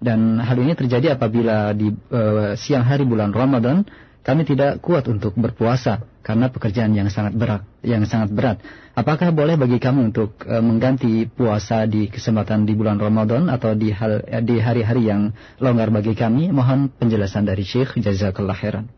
Dan 0.00 0.40
hal 0.40 0.56
ini 0.60 0.72
terjadi 0.76 1.16
apabila 1.16 1.76
di 1.76 1.92
uh, 1.92 2.56
siang 2.56 2.84
hari 2.84 3.04
bulan 3.04 3.32
Ramadan 3.32 3.84
kami 4.25 4.41
tidak 4.41 4.81
kuat 4.81 5.05
untuk 5.05 5.37
berpuasa 5.37 6.01
karena 6.25 6.49
pekerjaan 6.49 6.97
yang 6.97 7.05
sangat 7.13 7.37
berat, 7.37 7.61
yang 7.85 8.01
sangat 8.09 8.33
berat. 8.33 8.57
Apakah 8.97 9.29
boleh 9.29 9.53
bagi 9.53 9.77
kami 9.77 10.09
untuk 10.09 10.41
e, 10.41 10.57
mengganti 10.65 11.29
puasa 11.29 11.85
di 11.85 12.09
kesempatan 12.09 12.65
di 12.65 12.73
bulan 12.73 12.97
Ramadan 12.97 13.53
atau 13.53 13.77
di 13.77 13.93
hal 13.93 14.25
di 14.41 14.57
hari-hari 14.57 15.05
yang 15.05 15.29
longgar 15.61 15.93
bagi 15.93 16.17
kami? 16.17 16.49
Mohon 16.49 16.89
penjelasan 16.97 17.45
dari 17.45 17.61
Syekh 17.61 18.01
jazakallah 18.01 18.57
khairan. 18.57 18.89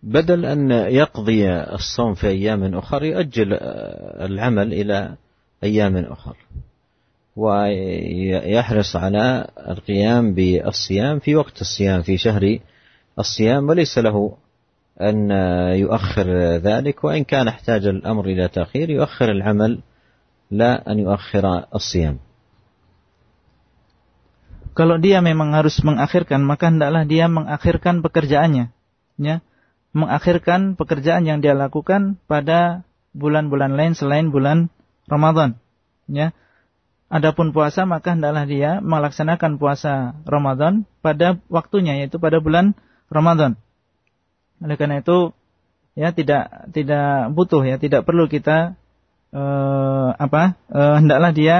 بدل 0.00 0.46
أن 0.48 0.70
يقضي 0.70 1.44
الصوم 1.76 2.14
في 2.14 2.28
أيام 2.28 2.74
أخر 2.74 3.04
يؤجل 3.04 3.52
العمل 4.32 4.72
إلى 4.72 5.16
أيام 5.60 5.96
أخر 5.96 6.36
ويحرص 7.36 8.96
على 8.96 9.46
القيام 9.68 10.34
بالصيام 10.34 11.18
في 11.18 11.36
وقت 11.36 11.60
الصيام 11.60 12.02
في 12.02 12.16
شهر 12.16 12.58
الصيام 13.18 13.68
وليس 13.68 13.98
له 13.98 14.36
أن 15.00 15.30
يؤخر 15.76 16.28
ذلك 16.56 17.04
وإن 17.04 17.24
كان 17.24 17.48
احتاج 17.48 17.86
الأمر 17.86 18.24
إلى 18.24 18.48
تأخير 18.48 18.90
يؤخر 18.90 19.30
العمل 19.30 19.80
لا 20.50 20.92
أن 20.92 20.98
يؤخر 20.98 21.64
الصيام 21.74 22.18
Kalau 24.70 25.02
dia 25.02 25.18
memang 25.18 25.50
harus 25.50 25.82
mengakhirkan, 25.82 26.46
maka 26.46 26.70
hendaklah 26.70 27.02
dia 27.02 27.26
mengakhirkan 27.26 28.06
pekerjaannya. 28.06 28.70
Ya, 29.18 29.42
mengakhirkan 29.92 30.78
pekerjaan 30.78 31.26
yang 31.26 31.42
dia 31.42 31.58
lakukan 31.58 32.16
pada 32.30 32.86
bulan-bulan 33.12 33.74
lain 33.74 33.92
selain 33.98 34.30
bulan 34.30 34.70
Ramadan. 35.10 35.58
Ya, 36.06 36.32
Adapun 37.15 37.55
puasa 37.55 37.87
maka 37.87 38.11
hendaklah 38.11 38.43
dia 38.43 38.83
melaksanakan 38.83 39.55
puasa 39.55 40.19
Ramadan 40.27 40.83
pada 40.99 41.39
waktunya 41.47 41.95
yaitu 42.03 42.19
pada 42.19 42.43
bulan 42.43 42.75
Ramadan. 43.07 43.55
Oleh 44.59 44.75
karena 44.75 44.99
itu 44.99 45.31
ya 45.95 46.11
tidak 46.11 46.51
tidak 46.75 47.31
butuh 47.31 47.63
ya 47.63 47.79
tidak 47.79 48.03
perlu 48.03 48.27
kita 48.27 48.75
eh, 49.31 50.09
apa 50.11 50.59
eh, 50.67 50.95
hendaklah 50.99 51.31
dia 51.31 51.57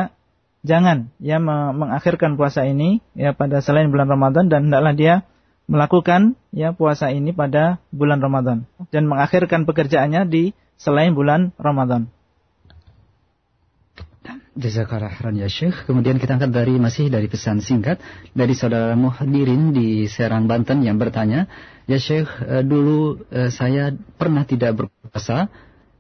jangan 0.68 1.16
ya 1.24 1.40
mengakhirkan 1.40 2.36
puasa 2.36 2.68
ini 2.68 3.00
ya 3.16 3.32
pada 3.32 3.64
selain 3.64 3.96
bulan 3.96 4.12
Ramadan 4.12 4.52
dan 4.52 4.68
hendaklah 4.68 4.92
dia 4.92 5.16
melakukan 5.72 6.36
ya 6.52 6.76
puasa 6.76 7.16
ini 7.16 7.32
pada 7.32 7.80
bulan 7.96 8.20
Ramadan 8.20 8.68
dan 8.92 9.08
mengakhirkan 9.08 9.64
pekerjaannya 9.64 10.28
di 10.28 10.52
selain 10.76 11.16
bulan 11.16 11.56
Ramadan. 11.56 12.12
Jazakallah 14.56 15.12
khairan 15.12 15.36
ya 15.36 15.52
Syekh. 15.52 15.84
Kemudian 15.84 16.16
kita 16.16 16.40
angkat 16.40 16.56
dari 16.56 16.80
masih 16.80 17.12
dari 17.12 17.28
pesan 17.28 17.60
singkat 17.60 18.00
dari 18.32 18.56
saudara 18.56 18.96
Muhadirin 18.96 19.76
di 19.76 20.08
Serang 20.08 20.48
Banten 20.48 20.80
yang 20.80 20.96
bertanya, 20.96 21.52
"Ya 21.92 22.00
Syekh, 22.00 22.32
eh, 22.48 22.64
dulu 22.64 23.20
eh, 23.36 23.52
saya 23.52 23.92
pernah 24.16 24.48
tidak 24.48 24.80
berpuasa 24.80 25.52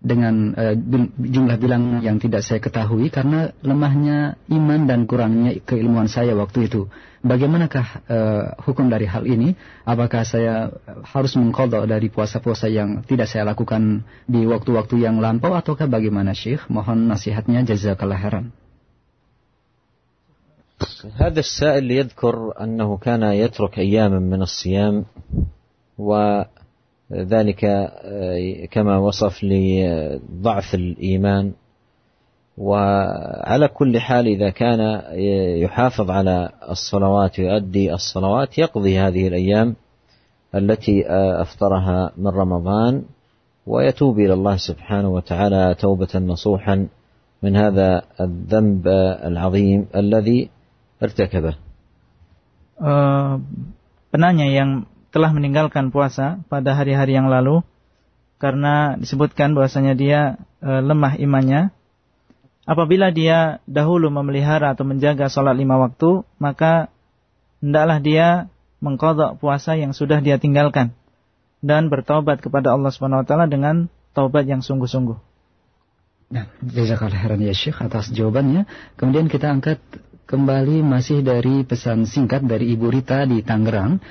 dengan 0.04 0.56
uh, 0.56 0.72
jumlah 1.20 1.60
bilang 1.60 2.00
yang 2.00 2.16
tidak 2.16 2.40
saya 2.40 2.56
ketahui 2.56 3.12
karena 3.12 3.52
lemahnya 3.60 4.40
iman 4.48 4.88
dan 4.88 5.04
kurangnya 5.04 5.60
keilmuan 5.60 6.08
saya 6.08 6.32
waktu 6.32 6.72
itu. 6.72 6.88
Bagaimanakah 7.20 7.86
uh, 8.08 8.44
hukum 8.64 8.88
dari 8.88 9.04
hal 9.04 9.28
ini? 9.28 9.52
Apakah 9.84 10.24
saya 10.24 10.72
harus 11.04 11.36
mengkodok 11.36 11.84
dari 11.84 12.08
puasa-puasa 12.08 12.72
yang 12.72 13.04
tidak 13.04 13.28
saya 13.28 13.44
lakukan 13.44 14.08
di 14.24 14.48
waktu-waktu 14.48 15.04
yang 15.04 15.20
lampau 15.20 15.52
ataukah 15.52 15.84
bagaimana 15.84 16.32
Syekh? 16.32 16.64
Mohon 16.72 17.12
nasihatnya 17.12 17.60
jazakallah 17.68 18.16
khairan. 18.16 18.46
هذا 21.16 21.40
السائل 21.40 21.90
يذكر 21.90 22.60
أنه 22.60 22.96
كان 22.96 23.22
يترك 23.22 23.78
أياما 23.78 24.18
من 24.18 24.42
الصيام 24.42 25.04
و 25.98 26.42
ذلك 27.11 27.65
آه، 27.65 28.65
كما 28.71 28.97
وصف 28.97 29.43
لضعف 29.43 30.75
الإيمان 30.75 31.51
وعلى 32.57 33.67
كل 33.67 33.99
حال 33.99 34.27
إذا 34.27 34.49
كان 34.49 35.01
يحافظ 35.61 36.11
على 36.11 36.49
الصلوات 36.69 37.39
ويؤدي 37.39 37.93
الصلوات 37.93 38.57
يقضي 38.57 38.99
هذه 38.99 39.27
الأيام 39.27 39.75
التي 40.55 41.09
آه، 41.09 41.41
أفطرها 41.41 42.11
من 42.17 42.27
رمضان 42.27 43.03
ويتوب 43.67 44.19
إلى 44.19 44.33
الله 44.33 44.57
سبحانه 44.57 45.09
وتعالى 45.09 45.75
توبة 45.79 46.07
نصوحا 46.15 46.87
من 47.43 47.55
هذا 47.55 48.01
الذنب 48.21 48.87
العظيم 49.25 49.85
الذي 49.95 50.49
ارتكبه. 51.03 51.55
Uh, 52.75 53.39
penanya 54.11 54.51
yang 54.51 54.83
telah 55.15 55.31
meninggalkan 55.31 55.95
puasa 55.95 56.43
pada 56.51 56.75
hari-hari 56.75 57.15
yang 57.15 57.31
lalu 57.31 57.63
karena 58.35 58.99
disebutkan 58.99 59.55
bahwasanya 59.55 59.95
dia 59.95 60.19
e, 60.59 60.83
lemah 60.83 61.15
imannya. 61.15 61.71
Apabila 62.67 63.15
dia 63.15 63.63
dahulu 63.63 64.11
memelihara 64.11 64.75
atau 64.75 64.83
menjaga 64.83 65.31
sholat 65.31 65.55
lima 65.55 65.79
waktu, 65.79 66.27
maka 66.35 66.91
hendaklah 67.63 68.03
dia 68.03 68.27
mengkodok 68.83 69.39
puasa 69.39 69.79
yang 69.79 69.95
sudah 69.95 70.19
dia 70.19 70.35
tinggalkan 70.35 70.91
dan 71.63 71.87
bertobat 71.87 72.43
kepada 72.43 72.75
Allah 72.75 72.91
Subhanahu 72.91 73.23
Wa 73.23 73.27
Taala 73.31 73.47
dengan 73.47 73.87
taubat 74.11 74.43
yang 74.43 74.59
sungguh-sungguh. 74.59 75.15
Nah, 76.35 76.51
jazakallah 76.59 77.21
khairan 77.23 77.39
ya 77.39 77.55
Syekh 77.55 77.79
atas 77.79 78.11
jawabannya. 78.11 78.67
Kemudian 78.99 79.31
kita 79.31 79.47
angkat 79.47 79.79
kembali 80.27 80.83
masih 80.83 81.23
dari 81.23 81.63
pesan 81.63 82.03
singkat 82.03 82.43
dari 82.43 82.73
Ibu 82.75 82.91
Rita 82.91 83.23
di 83.23 83.45
Tangerang 83.45 84.01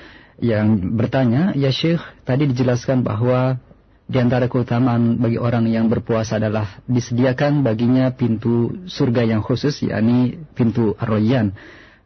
yang 0.43 0.99
bertanya, 0.99 1.55
ya 1.55 1.71
Syekh, 1.71 2.03
tadi 2.27 2.51
dijelaskan 2.51 3.07
bahwa 3.07 3.59
di 4.05 4.21
antara 4.21 4.53
keutamaan 4.53 5.17
bagi 5.17 5.41
orang 5.41 5.65
yang 5.65 5.89
berpuasa 5.89 6.37
adalah 6.37 6.85
disediakan 6.85 7.65
baginya 7.65 8.13
pintu 8.13 8.85
surga 8.85 9.25
yang 9.25 9.41
khusus, 9.41 9.81
yakni 9.81 10.45
pintu 10.53 10.93
Ar-Rayyan. 11.01 11.57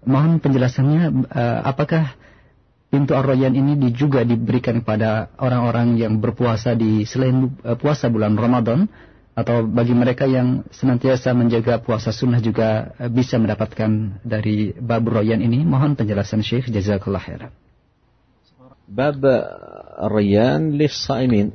Mohon 0.06 0.38
penjelasannya, 0.38 1.26
uh, 1.26 1.60
apakah 1.66 2.14
pintu 2.92 3.18
Ar-Rayyan 3.18 3.58
ini 3.58 3.90
juga 3.90 4.22
diberikan 4.22 4.78
kepada 4.78 5.34
orang-orang 5.42 5.98
yang 5.98 6.22
berpuasa 6.22 6.78
di 6.78 7.02
selain 7.02 7.50
uh, 7.66 7.74
puasa 7.74 8.06
bulan 8.06 8.38
Ramadan, 8.38 8.86
atau 9.38 9.62
bagi 9.66 9.94
mereka 9.94 10.26
yang 10.26 10.66
senantiasa 10.74 11.30
menjaga 11.30 11.78
puasa 11.78 12.10
sunnah 12.14 12.38
juga 12.38 12.94
uh, 12.94 13.10
bisa 13.10 13.42
mendapatkan 13.42 14.22
dari 14.22 14.70
bab 14.78 15.02
Rayyan 15.02 15.42
ini? 15.42 15.66
Mohon 15.66 15.98
penjelasan 15.98 16.46
Syekh, 16.46 16.70
jazakallah 16.70 17.22
khairan. 17.22 17.50
باب 18.88 19.20
الريان 20.00 20.72
للصائمين 20.80 21.52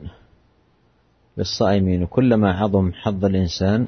للصائمين 1.38 2.04
وكلما 2.04 2.50
عظم 2.54 2.94
حظ 2.94 3.26
الإنسان 3.26 3.88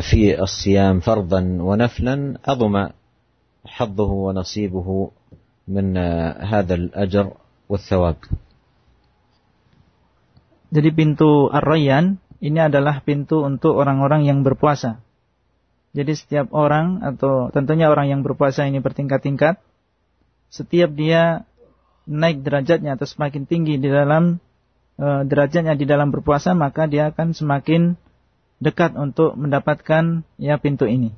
في 0.00 0.40
الصيام 0.40 1.00
فرضا 1.00 1.40
ونفلا 1.60 2.16
عظم 2.48 2.74
حظه 3.66 4.10
ونصيبه 4.12 5.10
من 5.68 5.96
هذا 6.40 6.74
الأجر 6.74 7.26
والثواب 7.68 8.16
Jadi 10.66 10.90
pintu 10.92 11.46
Ar-Rayyan 11.52 12.18
ini 12.42 12.58
adalah 12.58 13.00
pintu 13.00 13.46
untuk 13.46 13.78
orang-orang 13.78 14.26
yang 14.26 14.42
berpuasa. 14.42 14.98
Jadi 15.94 16.12
setiap 16.12 16.50
orang 16.52 17.00
atau 17.06 17.48
tentunya 17.54 17.86
orang 17.88 18.10
yang 18.10 18.20
berpuasa 18.26 18.66
ini 18.66 18.82
bertingkat-tingkat 18.82 19.62
setiap 20.56 20.88
dia 20.96 21.44
naik 22.08 22.40
derajatnya 22.40 22.96
atau 22.96 23.04
semakin 23.04 23.44
tinggi 23.44 23.76
di 23.76 23.92
dalam 23.92 24.40
e, 24.96 25.06
derajatnya 25.28 25.76
di 25.76 25.84
dalam 25.84 26.08
berpuasa 26.08 26.56
maka 26.56 26.88
dia 26.88 27.12
akan 27.12 27.36
semakin 27.36 28.00
dekat 28.56 28.96
untuk 28.96 29.36
mendapatkan 29.36 30.24
ya 30.40 30.56
pintu 30.56 30.88
ini. 30.88 31.12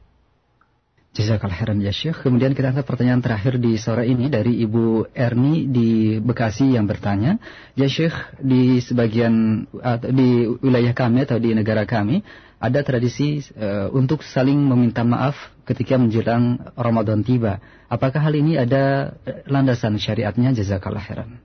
Jazakallah 1.16 1.56
khairan 1.56 1.80
ya 1.80 1.90
Syekh. 1.90 2.20
Kemudian 2.20 2.52
kita 2.52 2.70
angkat 2.70 2.84
pertanyaan 2.84 3.24
terakhir 3.24 3.56
di 3.56 3.80
sore 3.80 4.04
ini 4.06 4.28
dari 4.28 4.60
Ibu 4.60 5.16
Erni 5.16 5.66
di 5.66 6.20
Bekasi 6.20 6.76
yang 6.76 6.84
bertanya, 6.84 7.40
"Ya 7.74 7.88
Syekh, 7.88 8.14
di 8.38 8.78
sebagian 8.84 9.64
di 10.12 10.46
wilayah 10.60 10.92
kami 10.92 11.24
atau 11.24 11.40
di 11.40 11.56
negara 11.56 11.88
kami 11.88 12.22
ada 12.58 12.82
tradisi 12.82 13.38
uh, 13.54 13.86
untuk 13.94 14.26
saling 14.26 14.58
meminta 14.58 15.06
maaf 15.06 15.38
ketika 15.62 15.94
menjelang 15.94 16.58
Ramadan 16.74 17.22
tiba. 17.22 17.62
Apakah 17.86 18.18
hal 18.18 18.34
ini 18.34 18.58
ada 18.58 19.14
landasan 19.46 19.96
syariatnya? 19.98 20.52
Jazakallah 20.54 21.02
khairan." 21.02 21.38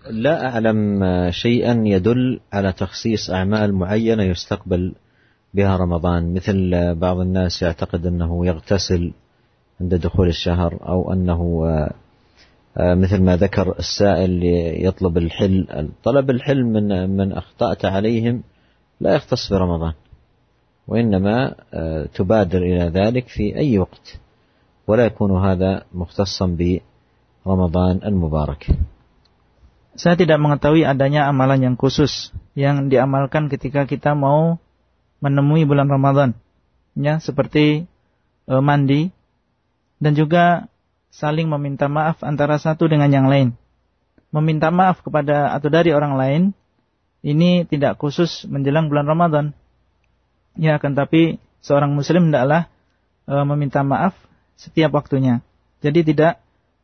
لا 0.00 0.48
أعلم 0.48 1.04
شيئا 1.30 1.84
يدل 1.84 2.40
على 2.52 2.72
تخصيص 2.72 3.30
أعمال 3.30 3.74
معينة 3.74 4.22
يستقبل 4.22 4.96
بها 5.54 5.76
رمضان 5.76 6.34
مثل 6.34 6.72
بعض 6.94 7.20
الناس 7.20 7.62
يعتقد 7.62 8.06
أنه 8.06 8.46
يغتسل 8.46 9.12
عند 9.80 9.94
دخول 9.94 10.28
الشهر 10.28 10.78
أو 10.88 11.12
أنه 11.12 11.40
مثل 12.80 13.22
ما 13.22 13.36
ذكر 13.36 13.78
السائل 13.78 14.40
يطلب 14.86 15.18
الحل 15.18 15.88
طلب 16.04 16.30
الحل 16.30 16.64
من 16.64 17.10
من 17.10 17.32
أخطأت 17.32 17.84
عليهم 17.84 18.42
لا 18.99 19.15
يختص 19.15 19.53
برمضان 19.53 19.93
وإنما 20.87 21.55
تبادر 22.13 22.61
إلى 22.61 22.85
ذلك 22.89 23.27
في 23.27 23.55
أي 23.57 23.79
وقت 23.79 24.19
ولا 24.87 25.05
يكون 25.05 25.31
هذا 25.45 25.83
مختصا 25.93 26.45
برمضان 26.57 27.95
المبارك 28.05 28.63
Saya 29.95 30.19
tidak 30.19 30.43
mengetahui 30.43 30.83
adanya 30.83 31.23
amalan 31.31 31.71
yang 31.71 31.75
khusus 31.79 32.35
yang 32.51 32.91
diamalkan 32.91 33.47
ketika 33.47 33.87
kita 33.87 34.11
mau 34.11 34.59
menemui 35.23 35.63
bulan 35.63 35.87
Ramadan. 35.87 36.35
Ya, 36.99 37.23
seperti 37.23 37.87
e, 38.43 38.53
mandi 38.59 39.15
dan 40.03 40.11
juga 40.19 40.67
saling 41.15 41.47
meminta 41.47 41.87
maaf 41.87 42.19
antara 42.27 42.59
satu 42.59 42.91
dengan 42.91 43.07
yang 43.07 43.31
lain. 43.31 43.55
Meminta 44.35 44.67
maaf 44.67 44.99
kepada 44.99 45.55
atau 45.55 45.71
dari 45.71 45.95
orang 45.95 46.19
lain 46.19 46.41
ini 47.25 47.65
tidak 47.65 47.97
khusus 47.97 48.45
menjelang 48.45 48.91
bulan 48.91 49.09
Ramadan. 49.09 49.45
Ya, 50.55 50.77
akan 50.77 50.95
tapi 50.95 51.41
seorang 51.59 51.91
muslim 51.97 52.29
hendaklah 52.29 52.69
e, 53.25 53.33
meminta 53.43 53.81
maaf 53.81 54.13
setiap 54.55 54.93
waktunya. 54.93 55.41
Jadi 55.81 56.13
tidak 56.13 56.39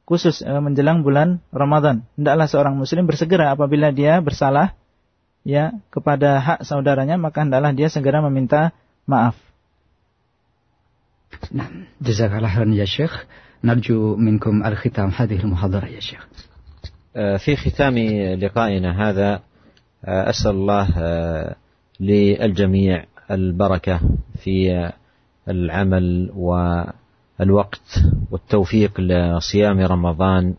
khusus 0.10 0.42
e, 0.42 0.52
menjelang 0.60 1.06
bulan 1.06 1.40
Ramadan. 1.54 2.04
Hendaklah 2.18 2.50
seorang 2.50 2.76
muslim 2.76 3.06
bersegera 3.06 3.54
apabila 3.54 3.94
dia 3.94 4.20
bersalah 4.20 4.74
ya 5.46 5.78
kepada 5.94 6.42
hak 6.42 6.60
saudaranya 6.66 7.16
maka 7.22 7.46
hendaklah 7.46 7.72
dia 7.72 7.88
segera 7.88 8.20
meminta 8.20 8.74
maaf. 9.06 9.38
Nah, 11.54 11.70
jazakallah 12.04 12.52
khairan 12.52 12.76
ya 12.76 12.90
Syekh. 12.90 13.14
نرجو 13.64 14.16
منكم 14.16 14.64
الختام 14.66 15.10
هذه 15.10 15.40
المحاضرة 15.40 15.86
يا 15.86 16.00
شيخ. 16.00 16.28
في 17.14 17.56
ختام 17.56 17.98
لقائنا 18.42 19.10
هذا 19.10 19.42
أسأل 20.07 20.51
الله 20.51 20.89
للجميع 22.01 23.05
البركة 23.31 24.01
في 24.39 24.91
العمل 25.49 26.31
والوقت 26.37 28.03
والتوفيق 28.31 29.01
لصيام 29.01 29.81
رمضان 29.81 30.55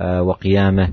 وقيامه 0.00 0.88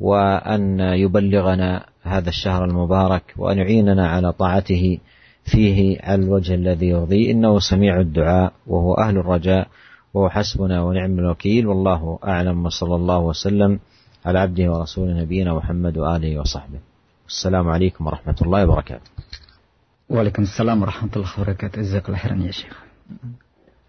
وأن 0.00 0.80
يبلغنا 0.80 1.84
هذا 2.02 2.28
الشهر 2.28 2.64
المبارك 2.64 3.34
وأن 3.36 3.58
يعيننا 3.58 4.08
على 4.08 4.32
طاعته 4.32 4.98
فيه 5.44 6.00
على 6.00 6.24
الوجه 6.24 6.54
الذي 6.54 6.86
يرضيه. 6.86 7.30
إنه 7.30 7.58
سميع 7.58 8.00
الدعاء 8.00 8.52
وهو 8.66 8.94
أهل 8.94 9.18
الرجاء 9.18 9.68
وهو 10.14 10.28
حسبنا 10.28 10.82
ونعم 10.82 11.18
الوكيل. 11.18 11.66
والله 11.66 12.18
أعلم 12.24 12.66
وصلى 12.66 12.94
الله 12.94 13.18
وسلم 13.18 13.80
على 14.26 14.38
عبده 14.38 14.72
ورسوله 14.72 15.20
نبينا 15.20 15.54
محمد 15.54 15.98
وآله 15.98 16.40
وصحبه. 16.40 16.87
السلام 17.27 17.65
عليكم 17.69 18.01
ورحمة 18.05 18.37
الله 18.41 18.61
وبركاته 18.67 19.09
Waalaikumsalam 20.13 20.83
warahmatullahi 20.83 21.31
wabarakatuh. 21.31 21.79
Jazakallahu 21.79 22.21
khairan 22.21 22.43
ya 22.43 22.53
Syekh. 22.53 22.75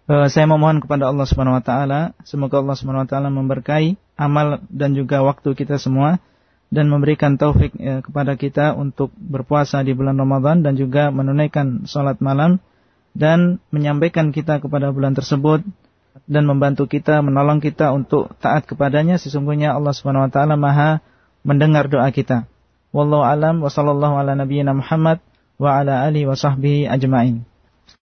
Uh, 0.07 0.25
saya 0.31 0.47
memohon 0.47 0.79
kepada 0.79 1.11
Allah 1.11 1.27
Subhanahu 1.27 1.59
wa 1.59 1.65
taala, 1.65 2.17
semoga 2.23 2.63
Allah 2.63 2.77
Subhanahu 2.79 3.03
wa 3.03 3.09
taala 3.09 3.29
memberkahi 3.29 3.99
amal 4.15 4.63
dan 4.71 4.95
juga 4.95 5.21
waktu 5.21 5.53
kita 5.53 5.75
semua 5.75 6.23
dan 6.71 6.87
memberikan 6.87 7.35
taufik 7.35 7.75
uh, 7.77 7.99
kepada 7.99 8.39
kita 8.39 8.73
untuk 8.73 9.11
berpuasa 9.19 9.83
di 9.83 9.91
bulan 9.91 10.15
Ramadan 10.15 10.63
dan 10.63 10.79
juga 10.79 11.11
menunaikan 11.11 11.83
salat 11.85 12.17
malam 12.23 12.63
dan 13.11 13.59
menyampaikan 13.69 14.31
kita 14.31 14.63
kepada 14.63 14.95
bulan 14.95 15.13
tersebut 15.13 15.67
dan 16.31 16.47
membantu 16.47 16.87
kita, 16.87 17.19
menolong 17.19 17.59
kita 17.59 17.91
untuk 17.91 18.33
taat 18.39 18.63
kepadanya. 18.63 19.19
Sesungguhnya 19.19 19.75
Allah 19.75 19.91
Subhanahu 19.91 20.25
wa 20.25 20.31
taala 20.31 20.55
Maha 20.55 21.03
mendengar 21.43 21.91
doa 21.91 22.07
kita. 22.09 22.47
Wallahu 22.90 23.22
alam 23.22 23.62
wa 23.62 23.70
sallallahu 23.70 24.18
ala 24.18 24.34
nabiyyina 24.34 24.74
Muhammad 24.74 25.22
wa 25.60 25.78
ala 25.78 26.02
alihi 26.06 26.26
wa 26.26 26.34
sahbihi 26.34 26.90
ajma'in. 26.90 27.46